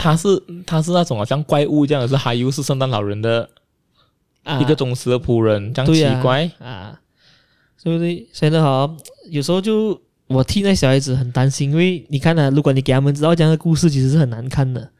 [0.00, 3.48] 他是他是那种好像怪物这样的，是还又是圣诞老人的
[4.60, 7.00] 一个忠实的仆人，啊、这样奇怪啊，啊，
[7.82, 8.26] 对不对？
[8.32, 8.96] 所以呢，哈，
[9.30, 14.90] 有时候就我替那小孩子很担心，因为你看呢、啊，如果你给他们知道这样的故事，其实是很难看的。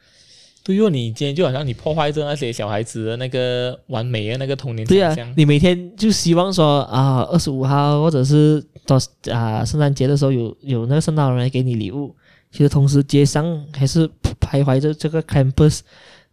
[0.63, 4.87] 对哦，你今天就好像你破坏着那些小孩子的那个完美的那个童年。
[4.89, 8.99] 对啊，你每天就希望说啊，二十五号或者是到
[9.31, 12.17] 啊圣诞节的时候有有那个圣诞老人来给你礼物。
[12.55, 13.45] 其实同时街上
[13.77, 14.09] 还是
[14.41, 15.81] 徘徊着这个 Krampus，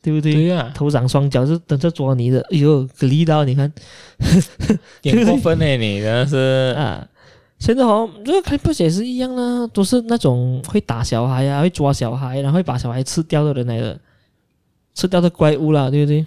[0.03, 0.33] 对不对？
[0.33, 2.39] 对呀、啊，头长双脚是等着捉你的。
[2.51, 3.73] 哎呦，给力道你看，
[5.01, 7.07] 挺过分的你，真的是啊！
[7.57, 13.99] 现在好像这个 Krampus 也是一样啦，都是那种会打小孩啊，会抓小孩，然后会把小孩吃掉的人来的，
[14.93, 16.23] 吃掉的怪物啦，对不对？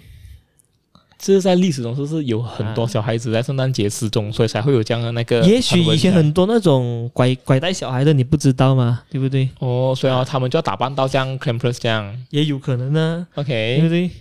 [1.17, 5.41] 这是在历史中，是不是有很多小孩子在圣诞节失踪，所以才会有这样的那个？
[5.41, 9.01] 也许以前很多那种拐拐带小孩的，你不知道吗？
[9.09, 9.49] 对不对？
[9.59, 13.25] 哦，所以啊，他们就要打扮到像 Krampus 这样，也有可能呢。
[13.35, 14.11] OK，对不对？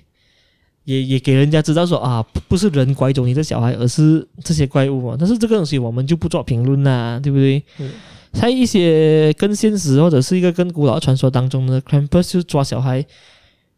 [0.84, 5.16] 也也给人家知道说啊，不是人拐走你的小孩，而是这些怪物啊。
[5.18, 7.62] 但是这个东西我们就不做评论啦，对不对？
[7.78, 7.90] 嗯。
[8.32, 13.04] 在一些更现实或者是一个更古老的传说当中呢 c r a m p u s 就抓小孩。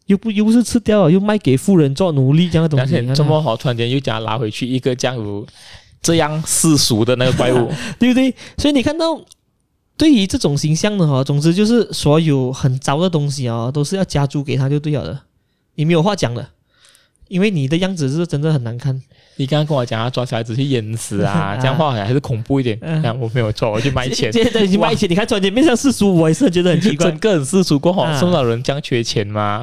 [0.07, 5.47] 又不又不是吃掉了，又卖给富人做奴隶这样的东西，这么好，突然间又将他拉回去一个这样
[6.01, 8.35] 这样世俗的那个怪物， 对不对？
[8.59, 9.21] 所以你看到，
[9.97, 15.21] 对于这种形象的哈，总之就是所有很糟的东西啊，都是要加租给他就对了的，
[15.75, 16.51] 你没有话讲的，
[17.29, 19.03] 因为你的样子是真的很难看。
[19.37, 22.79] 你刚刚跟我讲要抓小孩子去淹死啊， 这样话还是恐怖一点。
[22.83, 24.33] 啊、我没有错，我去卖钱。
[24.33, 27.11] 现在已经卖钱， 你看突然间变成世俗，我也是觉得很奇怪。
[27.11, 29.63] 整个很世俗过后，圣诞老人这样缺钱吗？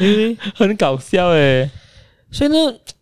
[0.00, 1.70] 因为 很搞笑诶。
[2.30, 2.56] 所以呢，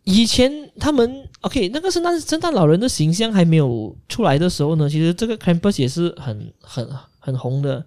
[0.04, 6.88] 以前他们 OK 那个圣诞圣诞老人的形象还没有出来的时候呢，其实这个 Krampus 也是很很
[7.18, 7.84] 很红的。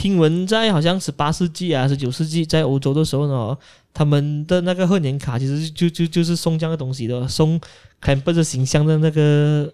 [0.00, 3.58] 听闻在好像十八世纪啊，十九世纪在欧洲的时候呢，
[3.92, 7.60] 他们的那个贺年卡其实就就就是送这样的东西的，送
[8.00, 9.70] Krampus 形象的那个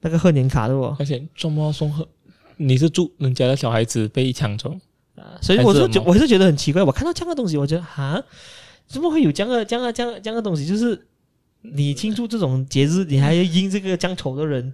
[0.00, 0.96] 那个贺年卡的哦。
[0.98, 2.08] 而且这么送贺？
[2.56, 4.74] 你是祝人家的小孩子被抢走
[5.14, 5.38] 啊？
[5.40, 8.20] 所以我是觉我是觉得很奇怪，我看到这样的东西，我觉得哈，
[8.88, 10.66] 怎么会有这样的这样的这样这样的东西？
[10.66, 11.06] 就是
[11.62, 14.72] 你庆祝这种节日，你还要印这个这样丑的人。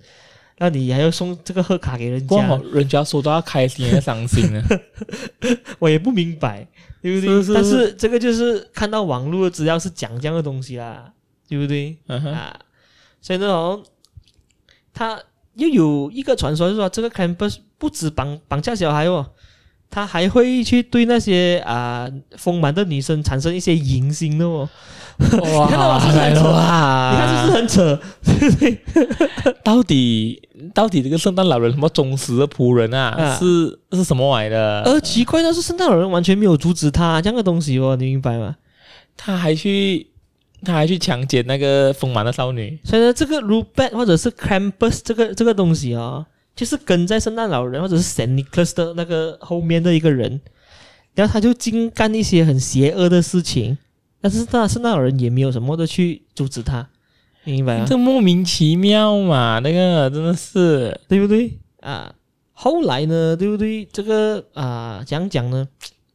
[0.58, 4.62] 那你还要送这个贺卡给人家，人家收到要开心还伤心呢？
[5.78, 6.66] 我也不明白，
[7.02, 7.42] 对不对？
[7.42, 11.12] 是是是，但是这个就是看到网络的资料是讲这样的东西啦，
[11.48, 11.98] 对不对？
[12.06, 12.58] 嗯、啊，
[13.20, 13.84] 所以那种，
[14.94, 15.20] 他
[15.54, 19.30] 又有一个传说，就是说这个 Krampus 不止绑绑架小孩哦，
[19.90, 24.68] 他还会去对那些啊丰满的女生产生一些淫心的哦。
[25.18, 25.98] 哇！
[26.04, 27.98] 你看是不是很扯？
[29.64, 30.42] 到底
[30.74, 33.14] 到底这个圣诞老人什么忠实的仆人啊？
[33.16, 34.82] 啊是是什么玩意的？
[34.84, 38.56] 而奇怪的是，圣诞老人完全没有阻止他这样的东西哦，你明白吗？
[39.16, 40.06] 他还去
[40.62, 42.78] 他还去强奸那个丰满的少女。
[42.84, 46.26] 所以呢，这个 Rupert 或者是 Krampus 这个这个东西哦，
[46.56, 50.40] 就是跟在圣诞老人或者是 Saint Nicholas 的那个后面的一个人，
[51.14, 53.76] 然后他就净干一些很邪恶的事情。
[54.20, 56.88] 但是那圣诞老人也没有什么的去阻止他，
[57.44, 57.84] 明白吗？
[57.86, 62.12] 这莫名其妙嘛，那个真的是对不对啊？
[62.52, 63.84] 后来呢，对不对？
[63.92, 65.68] 这个啊，讲讲呢，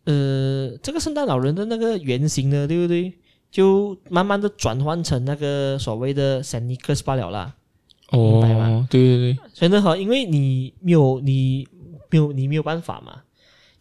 [0.05, 3.13] 呃，这个圣诞老人的那个原型呢，对不对？
[3.51, 7.53] 就慢慢的转换成那个所谓的圣尼克斯罢了啦。
[8.11, 8.87] 哦，明白吗？
[8.89, 9.39] 对对对。
[9.53, 11.67] 所以呢，哈，因为你没有，你
[12.09, 13.23] 没有，你没有办法嘛。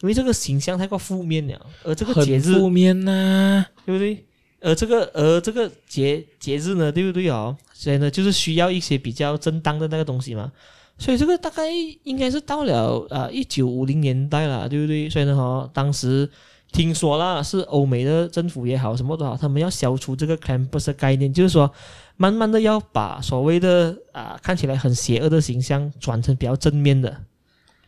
[0.02, 4.24] 因为这个形象太过负面了，而这个节日负面呐、啊，对不对？
[4.62, 7.54] 而这个而这个节节日呢，对不对哦？
[7.74, 10.50] 所以呢，就是需要一些比较正当的那个东西嘛。
[10.96, 11.64] 所以这个大概
[12.04, 15.08] 应该是到了啊一九五零年代了，对不对？
[15.10, 16.28] 所以呢，哈，当时
[16.72, 21.70] 听说啦，是欧美的政府也好，什么都好，他们要消除这个 Krampus 的概念，就是说，
[22.20, 27.08] 慢慢的要把所谓的啊看起来很邪恶的形象转成比较正面的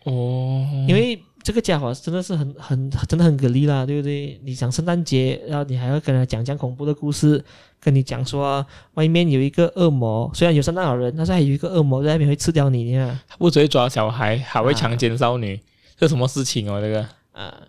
[0.05, 1.23] 哦，因为。
[1.45, 4.41] 这个家伙真的是很很真的很给力啦，对不对？
[4.45, 7.45] 你讲圣诞节，然后你还要跟他讲讲恐怖的故事，
[7.81, 8.65] 跟你讲说
[8.95, 15.61] 外面有一个恶魔，虽然有圣诞老人，但是还有一个恶魔在那边会吃掉你，你看，他不只会抓小孩，还会强奸少女，啊、
[15.97, 16.81] 这什么事情哦？
[16.81, 17.61] 这个啊，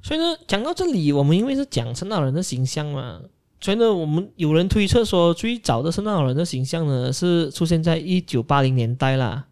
[0.00, 3.20] 所以呢，讲到这里，我们因为是讲圣诞老人的形象嘛，
[3.60, 9.46] 所以呢，我们有人推测说，最早的圣诞老人的形象呢，是出现在一九八零年代啦，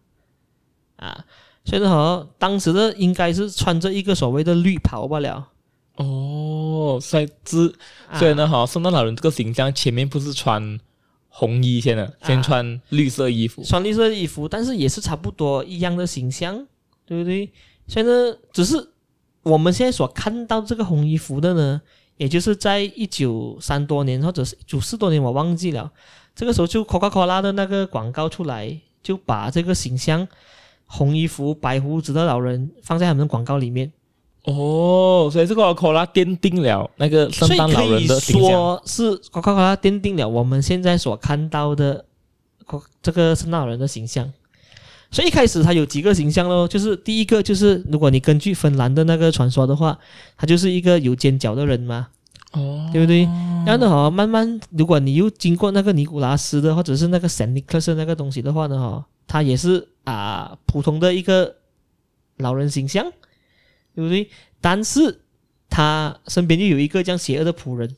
[0.96, 1.24] 啊。
[1.64, 5.48] 所以呢，好，当时的应该是穿着一个所谓的绿袍罢了。
[5.96, 7.74] 哦，所以之，
[8.12, 10.78] 所以呢，好，圣诞老人这个形象前面不是穿
[11.28, 16.54] 红衣先的，先穿绿色衣服，啊，穿绿色衣服，但是也是差不多一样的形象，
[17.04, 17.50] 对不对？
[17.88, 18.90] 所以呢，只是
[19.42, 21.82] 我们现在所看到这个红衣服的呢，
[22.16, 25.90] 也就是在一九三多年或者是九四多年，我忘记了，
[26.34, 30.26] 这个时候就 Coca-Cola 的那个广告出来，就把这个形象。
[30.88, 33.92] 红衣服、白胡子的老人放在他们的广告里面
[34.44, 42.04] 哦，所以这个 Coca-Cola 奠定了那个圣诞老人的形象，说是 Coca-Cola 奠定了我们现在所看到的
[43.02, 44.32] 这个圣诞老人的形象。
[45.10, 49.98] 所以一开始他有几个形象咯，就是第一个就是如果你根据芬兰的那个传说的话，
[50.36, 52.08] 他就是一个有尖角的人嘛，
[52.52, 53.24] 哦，对不对？
[53.64, 59.88] 然后呢，哈，慢慢如果你又经过那个尼古拉斯的或者是那个圣尼克斯那个东西的话呢，哈，他也是。
[60.06, 61.56] 啊，普通的一个
[62.36, 63.10] 老人形象，
[63.92, 64.30] 对不对？
[64.60, 65.22] 但是
[65.68, 67.96] 他身边又有一个这样邪恶的仆人。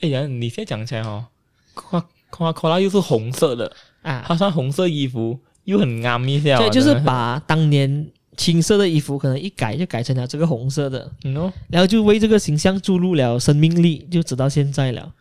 [0.00, 1.26] 哎呀，你现在讲起来哦，
[1.74, 6.58] 夸夸夸拉又是红色的啊，他穿红色衣服又很啱一下。
[6.58, 8.06] 对，就是把当年
[8.36, 15.12] 青色的衣服可能一改就改成了这个红色的，嗯哦，然后就为这个形象注入了生命力，就直到现在了。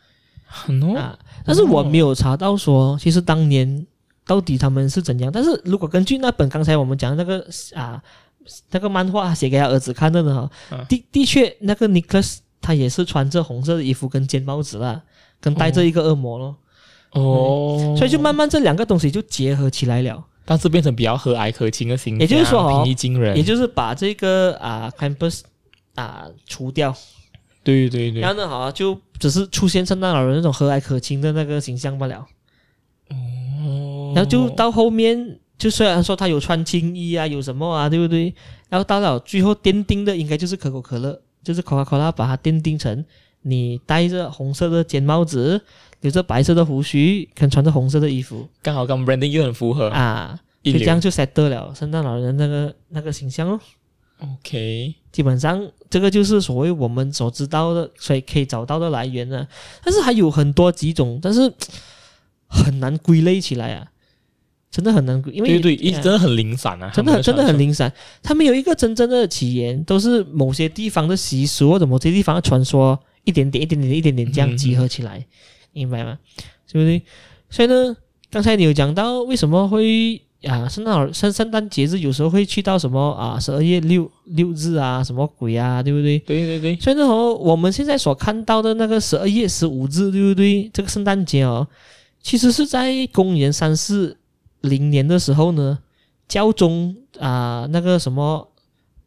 [0.45, 3.85] 很哦，啊，但是我没有查到说，其实当年。
[4.23, 5.31] 到底他们是怎样？
[5.33, 8.01] 但是如果根据那本刚才我们讲的那个啊，
[8.69, 15.01] 那个漫画写给他儿子看的呢，啊、的的确那个尼克斯他也是穿着红色的衣服跟尖帽子啦，
[15.41, 16.55] 跟带着一个恶魔咯。
[17.13, 25.43] 哦、嗯，所以就慢慢这两个东西就结合起来了，但是变成比较和蔼可亲的形象，也就是说平易近人，也就是把这个啊 Krampus
[25.95, 26.93] 啊除掉，
[27.63, 32.27] 对对对，然后呢，好就只是出现圣诞老人那种和蔼可亲的那个形象罢了。
[33.09, 38.35] 哦然后就到后面，就虽然说他有穿青衣啊，有什么啊，对不对？
[38.67, 43.05] 然后到了最后奠定的应该就是可口可乐，就是 Coca-Cola 把它奠定成
[43.43, 45.61] 你戴着红色的尖帽子，
[46.01, 53.59] 留着白色的胡须，跟穿着红色的衣服，刚好跟 branding 又很符合啊，就这样就 set 得了圣诞老人那个那个形象哦。
[54.19, 59.47] OK，基本上这个就是所谓我们所知道的，所以可以找到的来源呢。
[59.83, 61.51] 但是还有很多几种，但是
[62.47, 63.87] 很难归类起来啊。
[64.69, 67.91] 真的很难，因为对对，一直真的很零散啊，真的真的很零散。
[68.23, 75.25] 他没有一个真正的起源，都是某些地方的习俗或者某些地方的传说，一点点、一点点、一点点这样集合起来，嗯、
[75.73, 76.17] 明白吗？
[76.67, 77.01] 是不是？
[77.49, 77.95] 所以呢，
[78.29, 86.17] 刚才你有讲到为什么会啊，圣诞圣圣诞节日有时候会去到什么啊，十二月六六日啊，什么鬼啊，对不对？
[86.19, 86.75] 对对对。
[86.79, 90.69] 所以呢，和我们现在所看到的那个十二月十五日，对不对？
[90.73, 91.67] 这个圣诞节哦，
[92.21, 94.17] 其实是在公元三四
[94.61, 95.77] 零年的时候呢，
[96.27, 98.47] 教宗啊，那个什么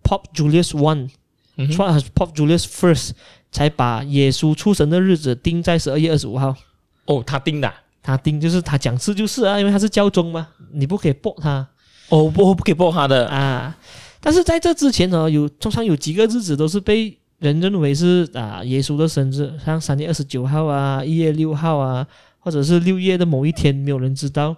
[0.04, 1.08] Pope Julius One，
[1.56, 3.10] 嗯，Pope Julius First，
[3.54, 6.54] 才把耶稣出生的日子定在十二月二十五号。
[7.06, 7.72] 哦，他定的。
[8.02, 11.66] 他定就是他讲是就是啊，因为他是教宗嘛，你不可以驳他
[12.10, 13.74] 哦，不不可以驳他的啊。
[14.20, 22.06] 但是在这之前呢，有通常有几个日子都是被人认为是啊耶稣的生日，像三月二十九号啊，一月六号啊，
[22.40, 24.54] 或者是六月的某一天，没有人知道。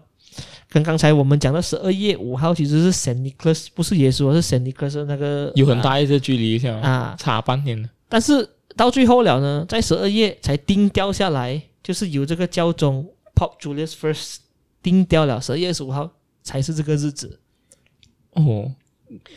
[0.68, 7.88] 跟刚才我们讲的十二月五号其实是 Saint Nicholas，不是耶稣，是 Saint Nicholas 那个有很大一些距离一下啊，差半年。
[8.08, 13.10] 但是到最后了呢，在十二月才定调下来，就是由这个教宗。
[13.38, 14.36] Pope Julius First
[14.82, 16.10] 定掉了十二月二十五号
[16.42, 17.38] 才是这个日子
[18.30, 18.72] 哦，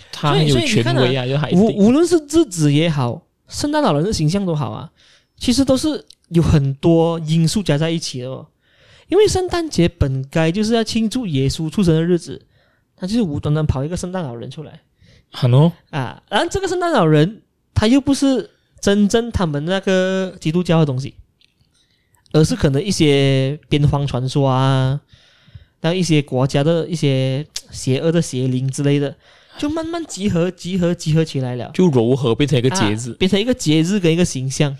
[0.10, 4.90] 他很有权威啊，就还无无论是日子也好，圣诞老人的形象都好啊，
[5.36, 8.48] 其实都是有很多因素加在一起的哦。
[9.10, 12.42] 因为圣诞节本该就是要庆祝耶稣出生的日子，
[12.96, 14.80] 他就是无端端跑一个圣诞老人出来，
[15.34, 17.42] 很哦啊，然后这个圣诞老人
[17.74, 18.50] 他又不是
[18.82, 21.16] 真正他们那个基督教的东西。
[22.32, 25.02] 而是可能一些边荒传说啊，
[25.82, 29.16] 然后一些国家的一些邪恶的邪灵之类的，
[29.58, 34.72] 就慢慢集合、集合、集合起来了，就糅合变成一个节日，啊、变成一个节日跟一个形象。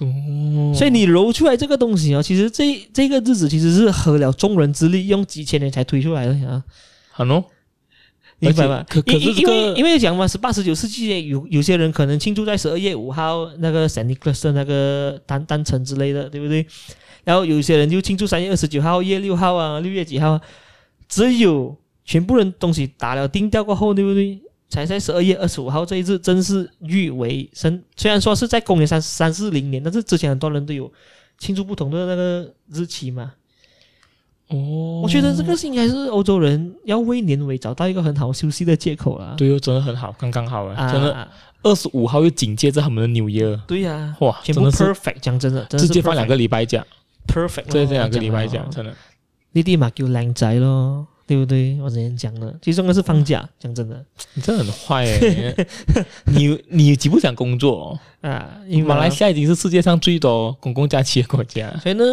[0.00, 6.62] 哦，所以你揉出来这个东西啊，其实这这个日子其实是合了众人之力，用几千年才推出来的啊。
[7.10, 7.42] 好喏。
[8.48, 8.84] 明白吗？
[8.88, 16.66] 可可是、这个、因为因为讲嘛，十八十九世纪有有些人可能庆祝在十二月五号那个 Saint Nicholas 的那个单单程之类的，对不对？
[17.24, 20.40] 然后有些人就庆祝三月二十九号、一月六号啊、六月几号。
[21.08, 21.76] 只有
[22.06, 24.40] 全部人东西打了定调过后，对不对？
[24.70, 27.82] 才在十二月二十五号这一日正式誉为生。
[27.98, 30.90] 虽然说是在公元三三四零年，但是之前很多人都有
[31.36, 33.34] 庆祝不同的那个日期嘛。
[34.52, 39.34] 哦，我觉得这个是应该是欧洲人要为年尾找到一个很好休息的借口啊。
[39.36, 41.28] 对哦，真的很好，刚刚好啊，真的。
[41.64, 43.56] 二十五号又紧接着他们的 New Year。
[43.68, 46.84] 对呀、啊，哇，全部 perfect，讲真的，直接放两个礼拜假
[47.28, 48.92] ，perfect，对，这两个礼拜假，真的。
[49.52, 51.78] 你立马就靓仔咯，对不对？
[51.80, 54.04] 我之前讲的，最重要是放假，讲真的。
[54.34, 55.66] 你真的很坏 诶，
[56.24, 58.58] 你你极不想工作啊？
[58.66, 62.04] 因为马来西亚已经是世界上最多公共假期的国家，所以呢。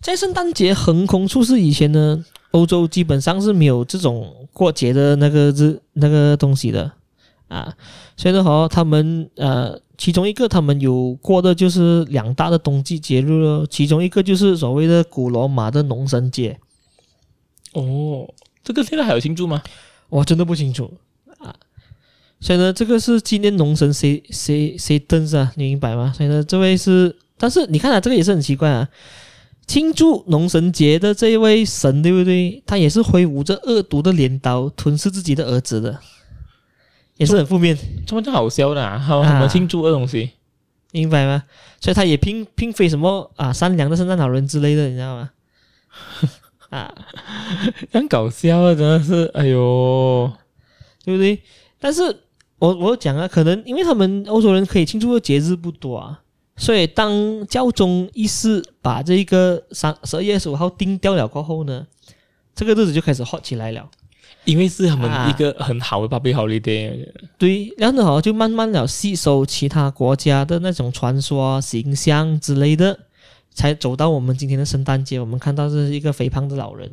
[0.00, 6.92] 在圣诞节横空出世以前呢，欧洲基本上是没有这种过节的那个日那个东西的
[7.48, 7.74] 啊。
[8.16, 16.58] 所以呢，好，他们呃，其中一个他们有过的就是两大的冬季节日咯，其中一个就是所谓的古罗马的农神节。
[17.72, 18.32] 哦，
[18.62, 19.62] 这个现在还有庆祝吗？
[20.08, 20.92] 我真的不清楚
[21.38, 21.54] 啊。
[22.40, 25.52] 所以呢，这个是纪念农神谁谁谁登啊？
[25.56, 26.12] 你明白吗？
[26.16, 28.88] 所以呢，这位是，但是你看啊，这个也是很奇怪啊。
[29.66, 32.62] 庆祝农神节的这一位神，对不对？
[32.64, 35.98] 他也是挥舞着恶毒的镰刀，吞噬自己的儿子的，
[37.16, 37.76] 也是很负面。
[38.06, 38.96] 这么好笑的啊？
[38.96, 40.30] 好，我们庆祝的东西，
[40.92, 41.42] 明白吗？
[41.80, 45.30] 所以他也并并非什么啊善良的圣诞老人之类的，你知道吗？
[46.70, 46.94] 啊，
[47.92, 50.32] 很搞笑啊，真的是，哎呦，
[51.04, 51.40] 对不对？
[51.80, 52.02] 但是
[52.58, 56.22] 我我讲啊，可能因为他们欧洲人可以庆祝的节日不多啊。
[56.58, 61.86] 所以，当教宗一世把这个三十二月十五号定掉了过后呢，
[62.54, 63.86] 这个日子就开始 hot 起来了，
[64.46, 67.06] 因为是他们一个很好的 public holiday。
[67.36, 72.98] 对，然后呢，就慢慢的吸收其他国家的那种传说、形象之类的，
[73.52, 75.20] 才走到我们今天的圣诞节。
[75.20, 76.90] 我们看到这是一个肥胖的老人。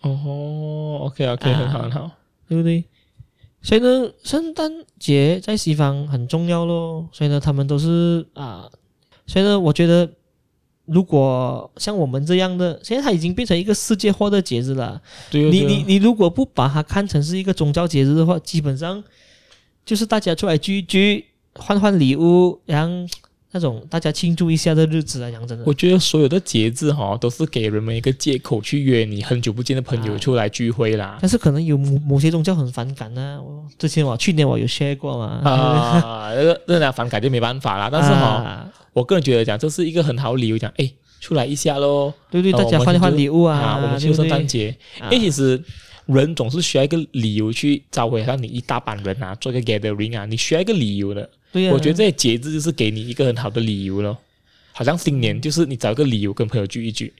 [0.00, 2.10] 哦，OK OK，很好很好，
[2.48, 2.82] 对不对？
[3.60, 7.06] 所以呢，圣诞节在西方很重要咯。
[7.12, 8.70] 所以呢，他们都是啊。
[9.32, 10.06] 所以呢，我觉得
[10.84, 15.00] 如果像我们这样的，现在它已经变成一个世界化的节日了。
[15.30, 19.02] 对，你你你如果不把它看成是一个宗教节日的话，基本上
[19.86, 21.24] 就是大家出来聚一聚，
[21.54, 23.06] 换换礼物，然后
[23.52, 25.64] 那种大家庆祝一下的日子啊，讲真的。
[25.64, 31.16] 我觉得所有的节日哈，都是给人们一个借口去约你很久不见的朋友出来聚会啦。
[31.22, 33.40] 但是可能有某某些宗教很反感呢、啊。
[33.40, 35.40] 我之前我去年我有 share 过嘛。
[35.48, 37.88] 啊，那个那俩反感就没办法啦。
[37.90, 38.26] 但是哈。
[38.26, 44.76] 啊我个人觉得讲这是一个很好的理由，讲哎出来一下喽，对对，大家换一换礼物啊，啊我们去圣诞节。
[45.04, 45.62] 因为其实
[46.06, 51.30] 人总是需要一个理由去召回让你一大班人啊，做一个 gathering 啊，你需要一个理由的。
[51.52, 54.18] 对啊，我觉得这些节日就是给你一个很好的理由咯。
[54.72, 57.12] 好像新年就是你找一个理由跟朋友聚一聚，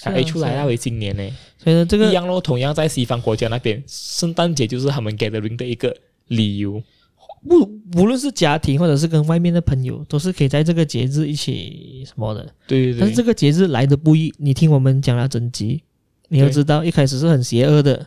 [0.00, 1.22] 还没出来那为新年呢。
[1.62, 5.94] 所以呢，这个一样咯，同样在西方国家那边，圣诞节就是他们 gathering 的一个
[6.28, 6.82] 理由。
[7.48, 12.46] 不，无论是家庭或者是跟外面的朋友，都是可以在这个节日一起什么的。
[12.66, 13.00] 对对对。
[13.00, 15.82] 但是这个节日来的不易，你听我们讲了整集，
[16.28, 18.06] 你要知道一开始是很邪恶的，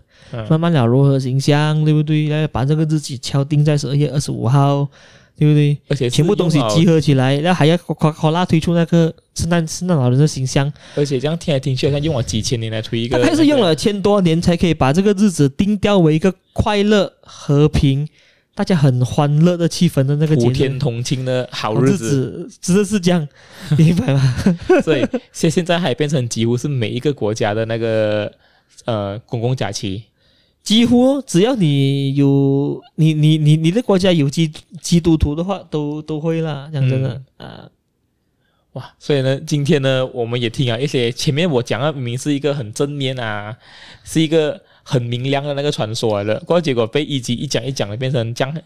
[0.49, 2.25] 慢慢了如何形象，对不对？
[2.25, 4.89] 要把这个日期敲定在十二月二十五号。
[5.37, 5.77] 对不对？
[5.89, 10.71] 而且全部东西集合起来，然后还要夸夸夸拉推出那个圣诞圣诞老人的形象。
[10.95, 18.07] 而且这样听来听去，好像用了几千年来推一个，他还是用了千多年才可以把这个日子定调为一个快乐、和平、
[18.55, 20.47] 大家很欢乐的气氛的那个节日。
[20.47, 23.27] 普天同庆的好日子，真的是这样，
[23.77, 24.43] 明白吗？
[24.81, 28.31] 所以现现在还变成几乎是每一个国家的那个
[28.85, 30.05] 呃公共假期。
[30.63, 34.51] 几乎只要你有你你你你的国家有基
[34.81, 36.67] 基督徒的话，都都会啦。
[36.73, 37.69] 讲真的啊、嗯，
[38.71, 38.95] 哇！
[38.97, 43.55] 所以呢，今天呢，我们也听啊一些前面我讲的明明是一个很正面啊，
[44.03, 48.61] 是一个很明亮的那个传说来的，过后结果被一集一讲一讲的变成这样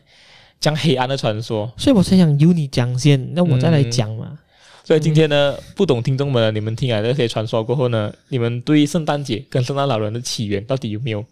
[0.60, 1.72] 这样黑暗的传说。
[1.78, 4.28] 所以我才想由你讲先，那我再来讲嘛。
[4.32, 4.38] 嗯、
[4.84, 11.24] 所以今天呢，不懂听众们，你们听了这些传说过后呢，你们对圣诞节跟圣诞老人的起源到底有没有？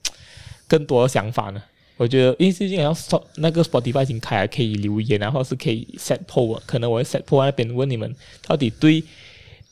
[0.70, 1.62] 更多的想法呢？
[1.96, 8.14] 我觉得，因为最近好像那个 Spotify 已经开了，可以留言，然后是可以 set poll，可能我会 set poll 那边问你们，
[8.46, 9.04] 到底对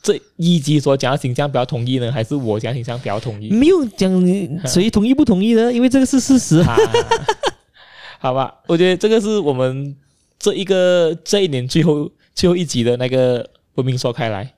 [0.05, 3.49] 这一集所讲的形象比较统一呢，还是我讲形象比较统一？
[3.49, 4.11] 没有讲
[4.67, 6.63] 谁同意不同意呢，因为这个是事实。
[8.21, 9.95] 好吧，我觉得这个是我们
[10.37, 14.53] 这一个这一年最后最后一集的那个文明说开来。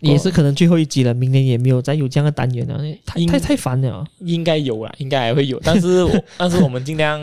[0.00, 4.04] 也是可能最后一集了，明年也没有再有这样的单元了，太太太烦了。
[4.20, 6.06] 应该有啊，应该还会有，但是
[6.38, 7.20] 但是我们尽量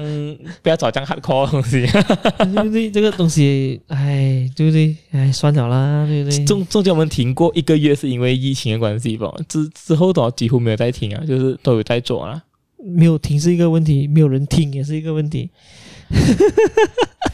[0.62, 2.91] 不要找这样 hardcore 的东西，对不对？
[2.91, 4.95] 这个东西，哎，对不对？
[5.12, 6.45] 哎，算了啦，对不对？
[6.45, 9.34] 中中间我们停过一个月，是因为疫情的关系吧？
[9.47, 12.41] 之之后都几乎没有再停啊，就是都有在做啊。
[12.82, 15.49] 没有停是一个问题，没有人听也是一个问题。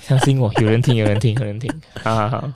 [0.01, 1.71] 相信我，有人听，有人听，有人听。
[2.01, 2.51] 好好好。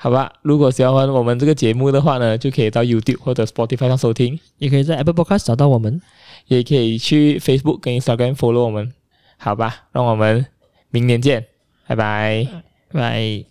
[0.00, 6.00] 好吧，如果喜欢我们这个节目的话呢，就可以到 YouTube 或者 Spotify 上收听，也可以在 Apple Podcast 找到我们，
[6.46, 8.94] 也可以去 Facebook 跟 Instagram follow 我们。
[9.38, 10.46] 好吧，让我们
[10.90, 11.46] 明年见，
[11.88, 12.46] 拜拜，
[12.92, 13.47] 拜。